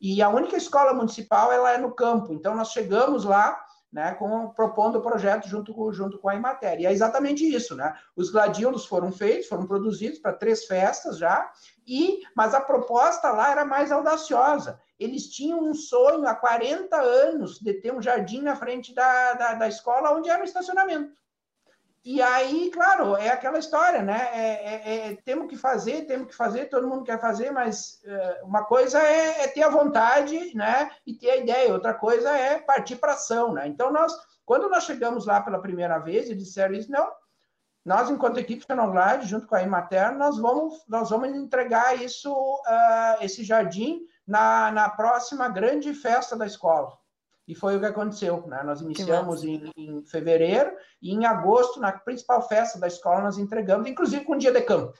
[0.00, 3.62] e a única escola municipal ela é no campo, então nós chegamos lá
[3.92, 6.80] né, com, propondo o projeto junto com, junto com a Imater.
[6.80, 7.94] E é exatamente isso, né?
[8.14, 11.50] Os gladiolos foram feitos, foram produzidos para três festas já,
[11.86, 14.78] e mas a proposta lá era mais audaciosa.
[14.98, 19.54] Eles tinham um sonho há 40 anos de ter um jardim na frente da, da,
[19.54, 21.10] da escola onde era o estacionamento.
[22.08, 24.28] E aí, claro, é aquela história, né?
[24.32, 28.42] É, é, é, temos que fazer, temos que fazer, todo mundo quer fazer, mas é,
[28.44, 30.88] uma coisa é, é, ter a vontade, né?
[31.04, 33.66] E ter a ideia, outra coisa é partir para ação, né?
[33.66, 37.10] Então, nós, quando nós chegamos lá pela primeira vez e disseram isso, não,
[37.84, 43.20] nós, enquanto equipe Fenoglade, junto com a Imater, nós vamos, nós vamos entregar isso, uh,
[43.20, 46.96] esse jardim na, na próxima grande festa da escola.
[47.46, 48.44] E foi o que aconteceu.
[48.46, 48.62] Né?
[48.64, 53.88] Nós iniciamos em, em, fevereiro e em agosto, na principal festa da escola, nós entregamos,
[53.88, 54.98] inclusive com o dia de campo.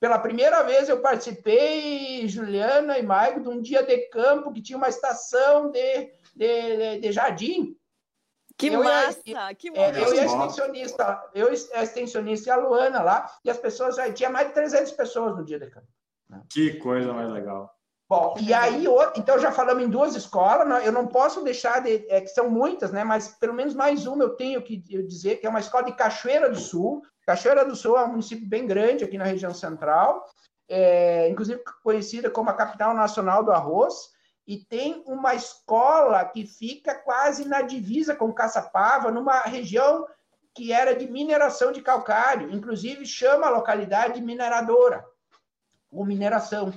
[0.00, 4.76] Pela primeira vez eu participei, Juliana e Maico, de um dia de campo que tinha
[4.76, 7.76] uma estação de, de, de, de jardim.
[8.56, 12.56] Que eu massa, ia, que é, Eu e a extensionista, eu a extensionista e a
[12.56, 15.88] Luana lá, e as pessoas, já tinha mais de 300 pessoas no dia de campo.
[16.28, 16.42] Né?
[16.50, 17.73] Que coisa mais legal.
[18.06, 18.84] Bom, e aí,
[19.16, 22.92] então já falamos em duas escolas, eu não posso deixar de, é, que são muitas,
[22.92, 25.96] né, mas pelo menos mais uma eu tenho que dizer, que é uma escola de
[25.96, 27.02] Cachoeira do Sul.
[27.26, 30.22] Cachoeira do Sul é um município bem grande aqui na região central,
[30.68, 33.94] é, inclusive conhecida como a capital nacional do arroz,
[34.46, 40.06] e tem uma escola que fica quase na divisa com Caçapava, numa região
[40.54, 45.04] que era de mineração de calcário, inclusive chama a localidade mineradora,
[45.90, 46.72] ou mineração.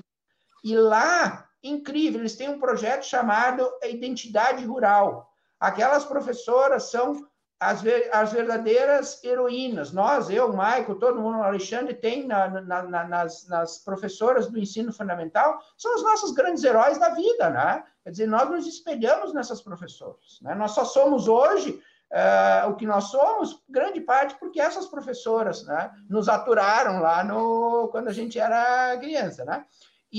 [0.63, 5.31] E lá, incrível, eles têm um projeto chamado Identidade Rural.
[5.59, 7.27] Aquelas professoras são
[7.59, 7.81] as,
[8.11, 9.91] as verdadeiras heroínas.
[9.91, 14.93] Nós, eu, Maico, todo mundo, Alexandre, tem na, na, na, nas, nas professoras do ensino
[14.93, 17.83] fundamental, são os nossos grandes heróis da vida, né?
[18.03, 20.39] Quer dizer, nós nos espelhamos nessas professoras.
[20.41, 20.53] Né?
[20.55, 21.81] Nós só somos hoje
[22.11, 27.89] uh, o que nós somos, grande parte porque essas professoras né, nos aturaram lá no,
[27.89, 29.65] quando a gente era criança, né?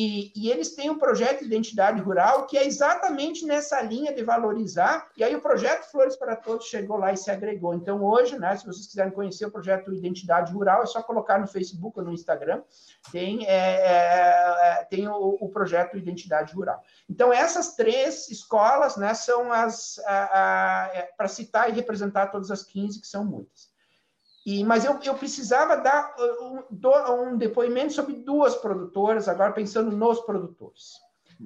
[0.01, 4.23] E, e, eles têm um projeto de identidade rural que é exatamente nessa linha de
[4.23, 5.09] valorizar.
[5.17, 7.75] E aí o projeto Flores para Todos chegou lá e se agregou.
[7.75, 11.49] Então hoje, né, se vocês quiserem conhecer o projeto Identidade Rural, é só colocar no
[11.49, 12.63] Facebook ou no Instagram.
[13.11, 16.81] Tem, é, é, é tem o, o, projeto Identidade Rural.
[17.11, 23.01] Então essas três escolas, né, são as é, para citar e representar todas as 15
[23.01, 23.68] que são muitas.
[24.49, 29.95] E, mas eu, eu precisava dar uh, um, um, depoimento sobre duas produtoras, agora pensando
[29.95, 30.95] nos produtores.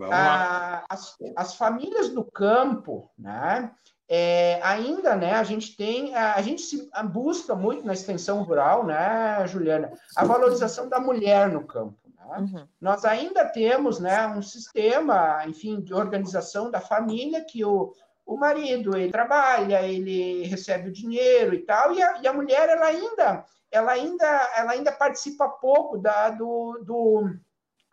[0.03, 3.73] Ah, as, as famílias do campo, né?
[4.09, 8.87] É, ainda, né, a gente tem, a, a gente se busca muito na extensão rural,
[8.87, 11.99] né, Juliana, a valorização da mulher no campo.
[12.17, 12.39] Né?
[12.39, 12.69] Uhum.
[12.81, 17.93] Nós ainda temos, né, um sistema, enfim, de organização da família que o,
[18.27, 22.69] o marido ele trabalha, ele recebe o dinheiro e tal, e a, e a mulher
[22.69, 27.35] ela ainda, ela ainda, ela ainda participa pouco da, do, do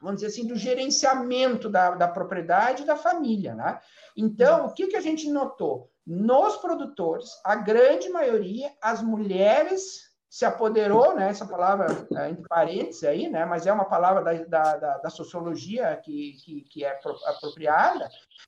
[0.01, 3.79] vamos dizer assim, do gerenciamento da, da propriedade da família, né?
[4.15, 5.89] Então, o que, que a gente notou?
[6.05, 13.03] Nos produtores, a grande maioria, as mulheres se apoderou, né, essa palavra é, entre parênteses
[13.03, 18.07] aí, né, mas é uma palavra da, da, da sociologia que, que, que, é apropriada,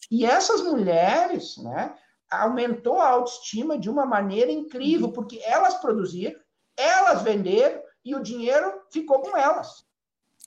[0.09, 1.95] e essas mulheres, né,
[2.29, 6.39] aumentou a autoestima de uma maneira incrível, porque elas produziram,
[6.77, 9.85] elas venderam, e o dinheiro ficou com elas.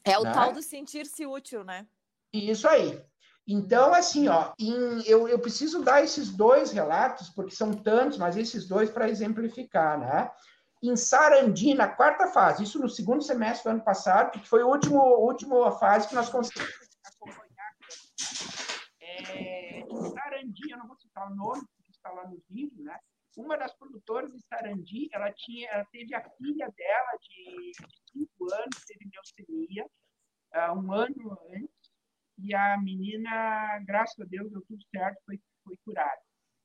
[0.04, 0.32] É o né?
[0.32, 1.86] tal do sentir-se útil, né?
[2.32, 3.00] Isso aí.
[3.46, 8.36] Então, assim, ó, em, eu, eu preciso dar esses dois relatos, porque são tantos, mas
[8.36, 10.30] esses dois para exemplificar, né?
[10.88, 14.66] Em Sarandi, na quarta fase, isso no segundo semestre do ano passado, que foi a
[14.66, 16.74] última, última fase que nós conseguimos
[17.04, 17.76] acompanhar.
[19.00, 19.82] É,
[20.12, 22.98] Sarandi, eu não vou citar o nome, porque está lá no vídeo, né?
[23.36, 28.52] Uma das produtoras de Sarandi, ela, tinha, ela teve a filha dela de, de cinco
[28.52, 29.86] anos, teve leucemia,
[30.54, 31.92] uh, um ano antes,
[32.38, 36.20] e a menina, graças a Deus, deu tudo certo, foi, foi curada.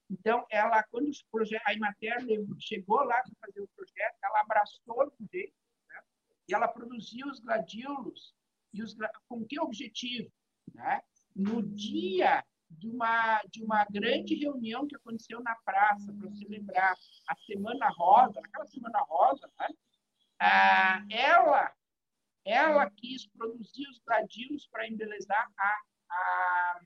[0.10, 2.18] Então, ela, quando o projeto, a Imater
[2.60, 5.54] chegou lá para fazer o projeto, ela abraçou o jeito,
[5.88, 6.02] né?
[6.48, 8.34] e ela produziu os gladiolos,
[8.74, 8.96] e os,
[9.28, 10.32] com que objetivo?
[10.74, 11.02] Né?
[11.36, 16.96] No dia de uma, de uma grande reunião que aconteceu na praça, para celebrar
[17.28, 19.68] a Semana Rosa, aquela Semana Rosa, né?
[20.40, 21.74] ah, ela,
[22.46, 26.82] ela quis produzir os gladiolos para embelezar a, a,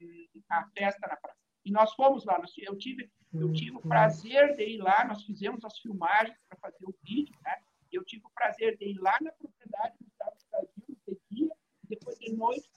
[0.50, 1.43] a festa na praça.
[1.66, 2.42] E nós fomos lá.
[2.58, 5.06] Eu tive, eu tive o prazer de ir lá.
[5.06, 7.36] Nós fizemos as filmagens para fazer o vídeo.
[7.44, 7.56] Né?
[7.92, 11.52] Eu tive o prazer de ir lá na propriedade do Estado do Brasil, de dia,
[11.84, 12.70] depois de noite,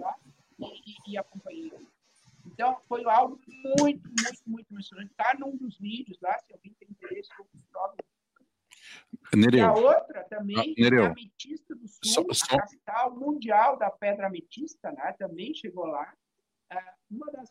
[0.00, 0.16] lá,
[0.58, 1.72] e, e, acompanhei.
[2.46, 3.38] Então, foi algo
[3.78, 5.10] muito, muito, muito emocionante.
[5.10, 7.94] Está num dos vídeos lá, se alguém tem interesse, eu prova.
[9.34, 9.58] Nereu.
[9.58, 12.56] E a outra também ah, é a Ametista do Sul, só, só...
[12.56, 15.12] a capital mundial da pedra ametista, né?
[15.18, 16.12] também chegou lá.
[16.72, 17.48] Ah, uma das,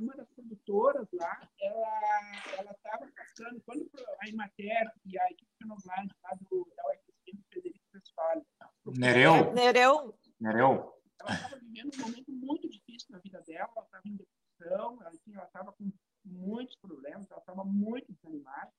[0.00, 6.30] uma das produtoras lá, ela estava passando, quando a Imater e a equipe Renoblade lá
[6.40, 8.46] do, da UFSM, do Frederico Westphalen.
[8.86, 9.52] Nereu?
[9.52, 10.18] Nereu.
[10.40, 11.02] Nereu.
[11.20, 15.44] Ela estava vivendo um momento muito difícil na vida dela, ela estava em depressão, ela
[15.44, 15.92] estava com
[16.24, 18.72] muitos problemas, ela estava muito desanimada.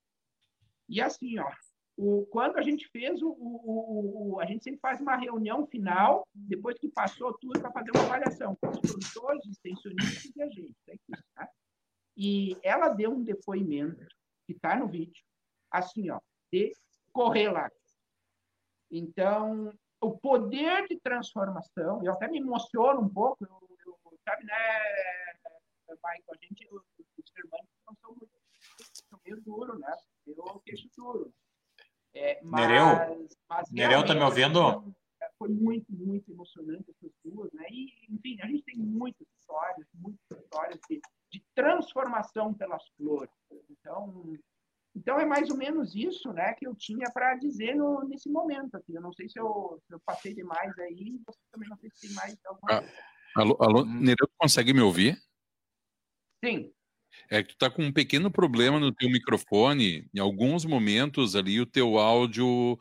[0.89, 1.51] E assim, ó,
[1.95, 6.27] o, quando a gente fez o, o, o, a gente sempre faz uma reunião final
[6.33, 10.73] depois que passou tudo para fazer uma avaliação com os produtores, extensionistas e a gente
[11.35, 11.49] tá
[12.15, 14.05] e ela deu um depoimento
[14.45, 15.23] que está no vídeo
[15.71, 16.19] assim ó
[16.51, 16.73] de
[17.11, 17.71] correr lá.
[18.91, 19.71] Então
[20.01, 24.55] o poder de transformação eu até me emociono um pouco eu, eu sabe né
[25.89, 26.83] Michael, a gente os
[27.37, 28.33] irmãos não são muito
[29.09, 29.41] são meio
[32.43, 34.93] Mas, Nereu, mas Nereu tá me ouvindo?
[35.37, 37.65] Foi muito, muito emocionante essas duas, né?
[37.69, 41.01] E, enfim, a gente tem muitas histórias, muitas histórias de,
[41.31, 43.33] de transformação pelas flores.
[43.69, 44.37] Então,
[44.95, 48.75] então é mais ou menos isso, né, que eu tinha para dizer no, nesse momento.
[48.75, 48.93] Aqui.
[48.93, 52.07] Eu não sei se eu, se eu passei demais aí, você também não sei se
[52.07, 52.83] tem mais alguma ah,
[53.35, 53.99] Alô, alô hum.
[53.99, 55.17] Nereu, consegue me ouvir?
[56.45, 56.71] Sim.
[57.29, 60.07] É que tu tá com um pequeno problema no teu microfone.
[60.13, 62.77] Em alguns momentos ali o teu áudio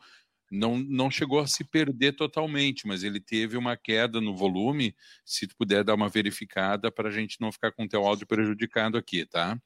[0.51, 4.95] não, não chegou a se perder totalmente, mas ele teve uma queda no volume.
[5.25, 8.27] Se tu puder dar uma verificada para a gente não ficar com o teu áudio
[8.27, 9.59] prejudicado aqui, tá?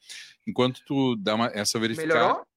[0.47, 2.13] Enquanto tu dá uma, essa verificada.
[2.13, 2.47] Melhorou?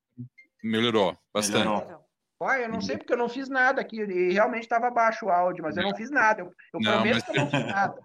[0.63, 1.69] Melhorou, bastante.
[1.69, 2.00] Melhorou.
[2.43, 4.01] Olha, eu não sei porque eu não fiz nada aqui.
[4.01, 6.41] E realmente estava baixo o áudio, mas eu não fiz nada.
[6.41, 7.25] Eu, eu não, prometo mas...
[7.25, 8.03] que eu não fiz nada.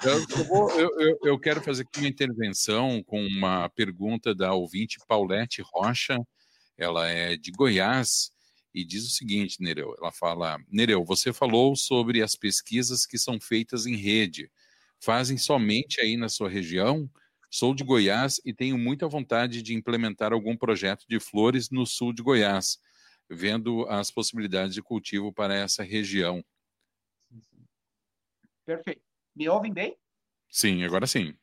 [0.38, 5.60] eu, vou, eu, eu, quero fazer aqui uma intervenção com uma pergunta da ouvinte Paulette
[5.60, 6.18] Rocha.
[6.78, 8.30] Ela é de Goiás
[8.72, 9.94] e diz o seguinte, Nereu.
[10.00, 14.50] Ela fala: Nereu, você falou sobre as pesquisas que são feitas em rede.
[14.98, 17.08] Fazem somente aí na sua região?
[17.50, 22.12] Sou de Goiás e tenho muita vontade de implementar algum projeto de flores no sul
[22.12, 22.78] de Goiás,
[23.28, 26.44] vendo as possibilidades de cultivo para essa região.
[28.66, 29.02] Perfeito.
[29.34, 29.96] Me ouvem bem?
[30.50, 31.34] Sim, agora sim.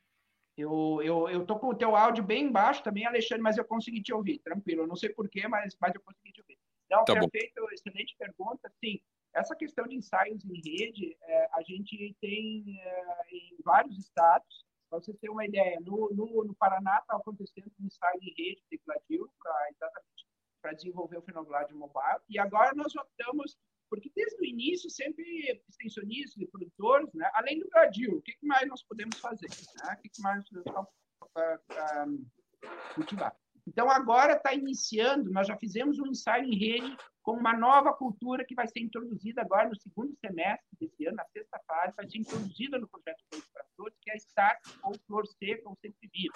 [0.57, 4.01] Eu, eu, eu tô com o teu áudio bem baixo também, Alexandre, mas eu consegui
[4.01, 4.83] te ouvir, tranquilo.
[4.83, 6.57] Eu não sei porquê, mas, mas eu consegui te ouvir.
[6.85, 7.67] Então, tá perfeito, bom.
[7.71, 8.71] excelente pergunta.
[8.83, 9.01] Sim,
[9.33, 14.99] essa questão de ensaios em rede, é, a gente tem é, em vários estados, para
[14.99, 18.81] você ter uma ideia, no, no, no Paraná está acontecendo um ensaio de rede de
[18.85, 20.25] Gladio para exatamente
[20.65, 22.21] para desenvolver o Fenoglade mobile.
[22.27, 23.55] E agora nós optamos,
[23.87, 25.23] porque desde o início sempre
[25.69, 27.29] extensionistas e produtores, né?
[27.35, 29.47] além do Gladio, o que, mais nós podemos fazer?
[29.47, 29.93] Né?
[29.93, 30.89] O que, mais nós podemos
[31.37, 32.31] uh,
[32.95, 33.37] cultivar?
[33.67, 38.45] Então, agora está iniciando, nós já fizemos um ensaio em rede com uma nova cultura
[38.45, 42.19] que vai ser introduzida agora no segundo semestre desse ano, na sexta fase, vai ser
[42.19, 46.07] introduzida no projeto Flores para Todos, que é a Start ou Flor Seca ou Sempre
[46.13, 46.35] Viva.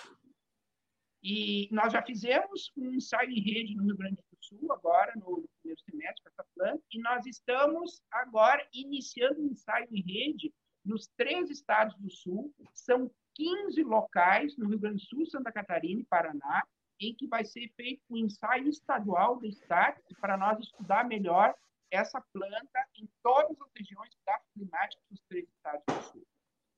[1.22, 5.48] E nós já fizemos um ensaio em rede no Rio Grande do Sul, agora, no,
[5.62, 10.52] primeiro semestre, com essa planta, e nós estamos agora iniciando um ensaio em rede
[10.84, 12.52] nos três estados do Sul.
[12.74, 16.64] São 15 locais no Rio Grande do Sul, Santa Catarina e Paraná,
[17.00, 21.56] em que vai ser feito um ensaio estadual do Estado para nós estudar melhor
[21.92, 26.28] essa planta em todas as regiões da climática dos três estados do sul.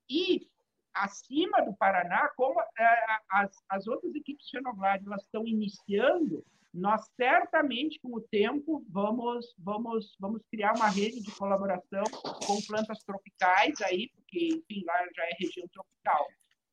[0.08, 0.48] E
[0.94, 8.00] acima do Paraná, como é, as, as outras equipes fenoglares elas estão iniciando, nós certamente
[8.00, 12.04] com o tempo vamos vamos vamos criar uma rede de colaboração
[12.46, 16.26] com plantas tropicais aí, porque enfim lá já é região tropical.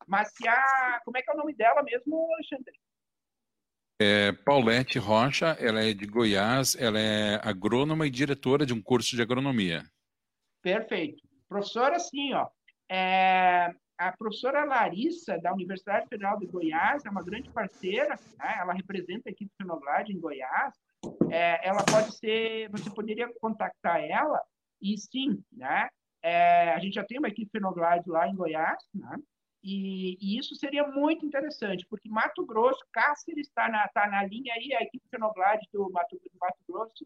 [0.08, 2.74] Mas se a como é que é o nome dela mesmo, Alexandre?
[4.02, 9.14] É, Paulette Rocha, ela é de Goiás, ela é agrônoma e diretora de um curso
[9.14, 9.84] de agronomia.
[10.62, 11.22] Perfeito.
[11.50, 12.48] Professora, assim, ó,
[12.90, 18.56] é, a professora Larissa, da Universidade Federal de Goiás, é uma grande parceira, né?
[18.60, 20.74] ela representa aqui do Fenoglade em Goiás,
[21.30, 24.42] é, ela pode ser, você poderia contactar ela,
[24.82, 25.90] e sim, né?
[26.22, 29.18] É, a gente já tem uma equipe Fenoglade lá em Goiás, né?
[29.62, 34.54] E, e, isso seria muito interessante, porque Mato Grosso, Cáceres está na, tá na linha
[34.54, 37.06] aí, a equipe Fenoglade do Mato, do Mato Grosso,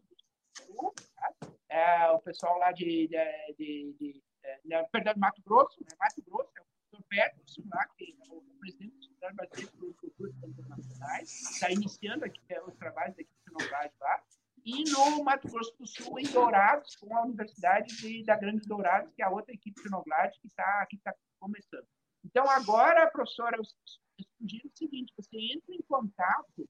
[1.16, 1.48] tá?
[1.68, 5.96] é, o pessoal lá de, de, de, de é, perdão, Mato Grosso, né?
[5.98, 9.94] Mato Grosso, é o professor Peterson lá, que é o presidente do Estado Brasileiro de
[9.94, 14.22] Culturas Internacionais, está iniciando aqui é, os trabalhos da equipe Fenoglade lá,
[14.64, 19.12] e no Mato Grosso do Sul, em Dourados, com a Universidade de, da Grande Dourados,
[19.12, 21.86] que é a outra equipe Fenoglade que está tá começando.
[22.24, 23.64] Então, agora, professora, eu
[24.38, 26.68] sugiro o seguinte: você entra em contato,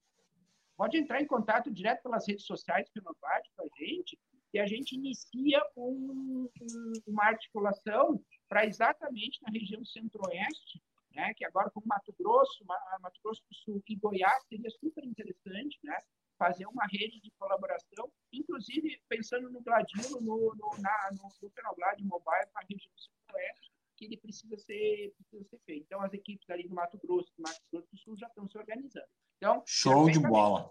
[0.77, 4.19] pode entrar em contato direto pelas redes sociais do Renovate com a gente,
[4.53, 10.81] e a gente inicia um, um, uma articulação para exatamente na região centro-oeste,
[11.13, 15.79] né, que agora com Mato Grosso, Mato Grosso do Sul e Goiás seria super interessante,
[15.83, 15.97] né,
[16.39, 22.01] fazer uma rede de colaboração, inclusive pensando no Gladilo, no, no, na, no, no Fenoglad
[22.03, 23.64] Mobile para a região centro-oeste,
[24.07, 25.85] que ele precisa ser, precisa ser feito.
[25.87, 28.59] Então, as equipes ali do Mato Grosso, do Mato Grosso do Sul já estão se
[28.59, 29.07] organizando.
[29.37, 30.71] Então, show de bola.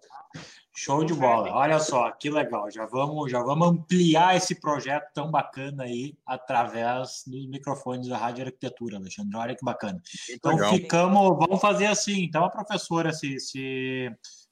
[0.75, 1.51] Show de bola.
[1.51, 2.71] Olha só, que legal.
[2.71, 8.45] Já vamos, já vamos ampliar esse projeto tão bacana aí através dos microfones da Rádio
[8.45, 9.37] Arquitetura, Alexandre.
[9.37, 10.01] Olha que bacana.
[10.29, 12.23] Então, ficamos, vamos fazer assim.
[12.23, 14.09] Então, a professora se, se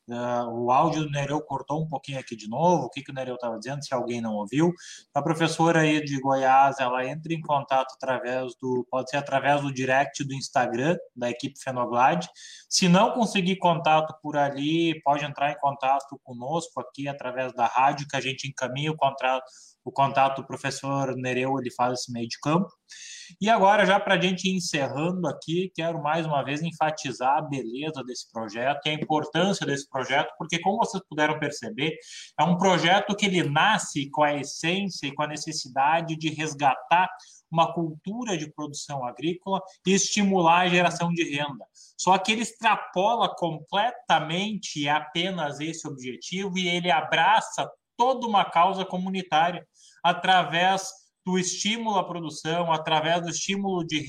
[0.09, 2.85] Uh, o áudio do Nereu cortou um pouquinho aqui de novo.
[2.85, 4.73] O que, que o Nereu estava dizendo, se alguém não ouviu.
[5.13, 9.73] A professora aí de Goiás, ela entra em contato através do, pode ser através do
[9.73, 12.29] direct do Instagram da equipe Fenoglade.
[12.69, 18.07] Se não conseguir contato por ali, pode entrar em contato conosco aqui através da rádio,
[18.07, 19.45] que a gente encaminha o contrato,
[19.83, 22.69] o contato do professor Nereu, ele faz esse meio de campo.
[23.39, 28.03] E agora, já para a gente encerrando aqui, quero mais uma vez enfatizar a beleza
[28.03, 31.95] desse projeto e a importância desse projeto, porque, como vocês puderam perceber,
[32.39, 37.09] é um projeto que ele nasce com a essência e com a necessidade de resgatar
[37.49, 41.65] uma cultura de produção agrícola e estimular a geração de renda.
[41.97, 49.63] Só que ele extrapola completamente apenas esse objetivo e ele abraça toda uma causa comunitária
[50.03, 50.89] através
[51.25, 53.99] do estímulo à produção, através do estímulo de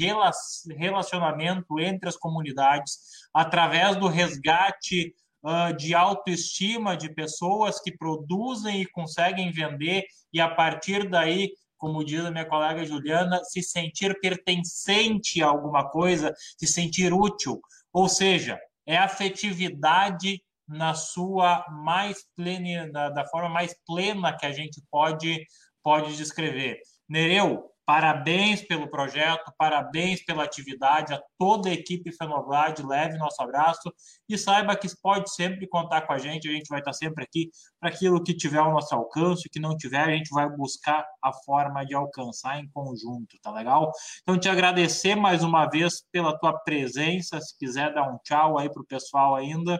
[0.76, 2.98] relacionamento entre as comunidades,
[3.34, 5.14] através do resgate
[5.44, 12.04] uh, de autoestima de pessoas que produzem e conseguem vender, e a partir daí, como
[12.04, 17.60] diz a minha colega Juliana, se sentir pertencente a alguma coisa, se sentir útil.
[17.92, 24.52] Ou seja, é afetividade na sua mais plena, da, da forma mais plena que a
[24.52, 25.44] gente pode,
[25.82, 26.80] pode descrever.
[27.08, 33.92] Nereu, parabéns pelo projeto, parabéns pela atividade, a toda a equipe Fenoglade, leve nosso abraço
[34.28, 37.50] e saiba que pode sempre contar com a gente, a gente vai estar sempre aqui
[37.80, 41.32] para aquilo que tiver ao nosso alcance, que não tiver, a gente vai buscar a
[41.32, 43.90] forma de alcançar em conjunto, tá legal?
[44.22, 48.72] Então, te agradecer mais uma vez pela tua presença, se quiser dar um tchau aí
[48.72, 49.78] para o pessoal ainda.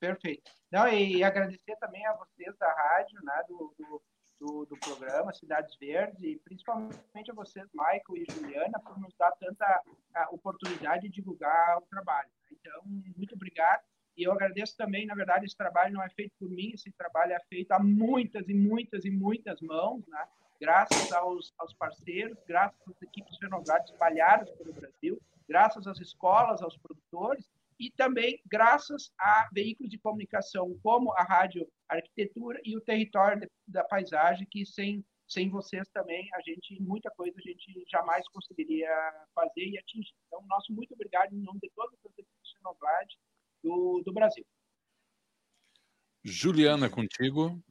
[0.00, 0.50] Perfeito.
[0.70, 4.02] Não, e agradecer também a vocês da rádio, né, do, do
[4.38, 9.32] do, do programa Cidades Verdes e principalmente a vocês, Michael e Juliana, por nos dar
[9.32, 9.82] tanta
[10.30, 12.28] oportunidade de divulgar o trabalho.
[12.50, 13.82] Então, muito obrigado.
[14.16, 17.32] E eu agradeço também, na verdade, esse trabalho não é feito por mim, esse trabalho
[17.32, 20.26] é feito a muitas e muitas e muitas mãos, né?
[20.58, 26.76] graças aos, aos parceiros, graças às equipes fenográficas espalhadas pelo Brasil, graças às escolas, aos
[26.78, 27.46] produtores
[27.78, 33.84] e também graças a veículos de comunicação como a Rádio Arquitetura e o Território da
[33.84, 38.88] Paisagem, que sem, sem vocês também, a gente, muita coisa a gente jamais conseguiria
[39.34, 40.14] fazer e atingir.
[40.26, 43.16] Então, nosso muito obrigado em nome de todas as equipes de
[43.62, 44.44] do, do Brasil.
[46.24, 47.62] Juliana, contigo.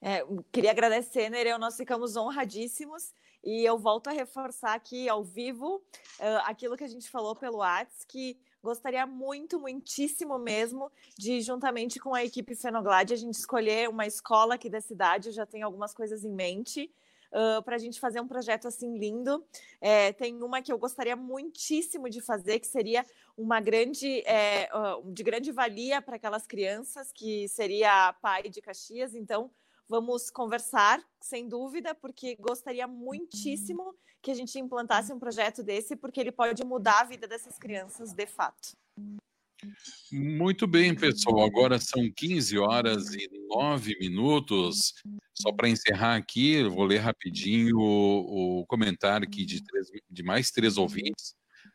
[0.00, 3.12] É, queria agradecer, Nereu, nós ficamos honradíssimos
[3.44, 7.58] e eu volto a reforçar aqui ao vivo uh, aquilo que a gente falou pelo
[7.58, 13.88] WhatsApp, que Gostaria muito, muitíssimo mesmo, de, juntamente com a equipe Fenoglade, a gente escolher
[13.88, 15.28] uma escola aqui da cidade.
[15.28, 16.92] Eu já tenho algumas coisas em mente.
[17.32, 19.46] Uh, para a gente fazer um projeto assim lindo.
[19.80, 23.06] É, tem uma que eu gostaria muitíssimo de fazer, que seria
[23.38, 29.14] uma grande, é, uh, de grande valia para aquelas crianças, que seria pai de Caxias.
[29.14, 29.48] Então,
[29.90, 36.20] Vamos conversar, sem dúvida, porque gostaria muitíssimo que a gente implantasse um projeto desse, porque
[36.20, 38.76] ele pode mudar a vida dessas crianças de fato.
[40.12, 41.42] Muito bem, pessoal.
[41.42, 44.94] Agora são 15 horas e 9 minutos.
[45.34, 50.22] Só para encerrar aqui, eu vou ler rapidinho o, o comentário aqui de, três, de
[50.22, 51.34] mais três ouvintes.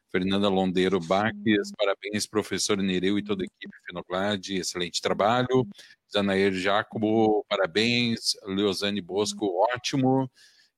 [0.10, 5.68] Fernanda Londeiro Baques, parabéns, professor Nereu e toda a equipe Fenoglade, excelente trabalho.
[6.12, 8.36] Zanair Jacobo, parabéns.
[8.46, 10.30] Leozane Bosco, ótimo.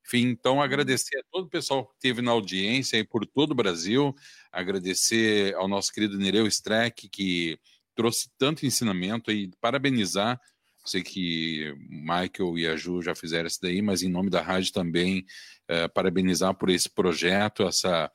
[0.06, 3.54] Enfim, então agradecer a todo o pessoal que esteve na audiência e por todo o
[3.54, 4.14] Brasil,
[4.50, 7.58] agradecer ao nosso querido Nereu Streck, que
[7.94, 10.40] trouxe tanto ensinamento e parabenizar.
[10.82, 14.72] Sei que Michael e a Ju já fizeram isso daí, mas em nome da rádio
[14.72, 15.26] também,
[15.68, 18.10] eh, parabenizar por esse projeto, essa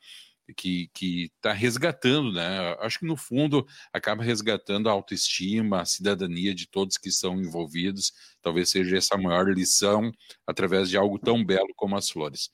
[0.52, 0.90] que
[1.36, 2.76] está resgatando, né?
[2.80, 8.12] Acho que no fundo acaba resgatando a autoestima, a cidadania de todos que são envolvidos.
[8.42, 10.12] Talvez seja essa a maior lição
[10.46, 12.50] através de algo tão belo como as flores.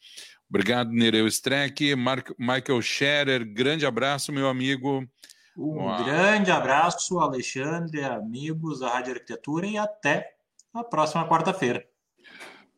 [0.48, 1.94] Obrigado, Nereu Streck.
[1.94, 5.06] Mark, Michael Scherer, grande abraço, meu amigo.
[5.56, 6.04] Um Uau.
[6.04, 10.34] grande abraço, Alexandre, amigos da Rádio Arquitetura e até
[10.72, 11.89] a próxima quarta-feira.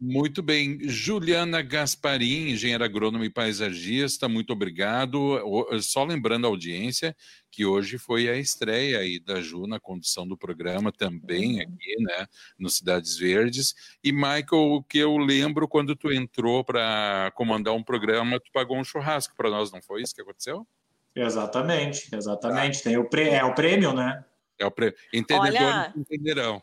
[0.05, 0.81] Muito bem.
[0.89, 5.39] Juliana Gasparim, engenheira agrônoma e paisagista, muito obrigado.
[5.81, 7.15] Só lembrando a audiência
[7.53, 11.61] que hoje foi a estreia aí da Ju na condução do programa também uhum.
[11.61, 12.27] aqui, né,
[12.59, 13.77] no Cidades Verdes.
[14.03, 18.77] E Michael, o que eu lembro quando tu entrou para comandar um programa, tu pagou
[18.77, 20.67] um churrasco para nós, não foi isso que aconteceu?
[21.15, 22.81] Exatamente, exatamente.
[22.81, 22.83] Ah.
[22.83, 24.25] Tem o prêmio, é o prêmio, né?
[24.59, 24.97] É o prêmio.
[25.13, 25.93] Entendedores Olha...
[25.97, 26.61] entenderão.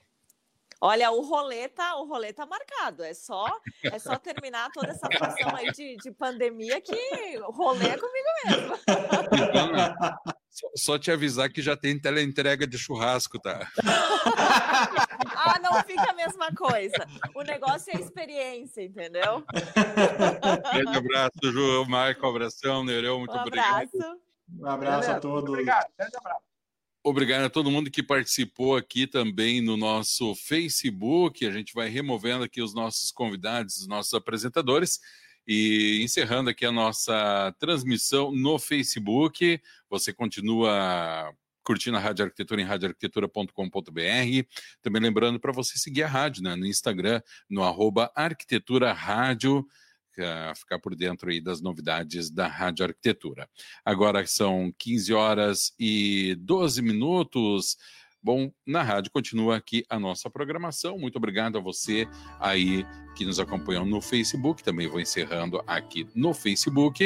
[0.82, 3.04] Olha, o rolê tá, o rolê tá marcado.
[3.04, 3.46] É só,
[3.84, 8.28] é só terminar toda essa situação aí de, de pandemia que o rolê é comigo
[8.46, 8.78] mesmo.
[10.50, 13.68] Só, só te avisar que já tem teleentrega de churrasco, tá?
[15.36, 17.08] ah, não fica a mesma coisa.
[17.36, 19.44] O negócio é a experiência, entendeu?
[20.74, 23.90] Grande abraço, Ju, Marco, abração, Nereu, muito um obrigado.
[23.94, 24.20] Abraço.
[24.60, 25.50] Um abraço a todos.
[25.50, 26.49] Obrigado, grande abraço.
[27.02, 31.46] Obrigado a todo mundo que participou aqui também no nosso Facebook.
[31.46, 35.00] A gente vai removendo aqui os nossos convidados, os nossos apresentadores.
[35.48, 42.66] E encerrando aqui a nossa transmissão no Facebook, você continua curtindo a Rádio Arquitetura em
[42.66, 44.48] radioarquitetura.com.br.
[44.82, 49.66] Também lembrando para você seguir a rádio né, no Instagram, no arroba Arquitetura Rádio,
[50.56, 53.50] ficar por dentro aí das novidades da Rádio Arquitetura.
[53.84, 57.78] Agora são 15 horas e 12 minutos.
[58.22, 60.98] Bom, na rádio continua aqui a nossa programação.
[60.98, 62.06] Muito obrigado a você
[62.40, 62.86] aí
[63.16, 64.62] que nos acompanhou no Facebook.
[64.62, 67.06] Também vou encerrando aqui no Facebook.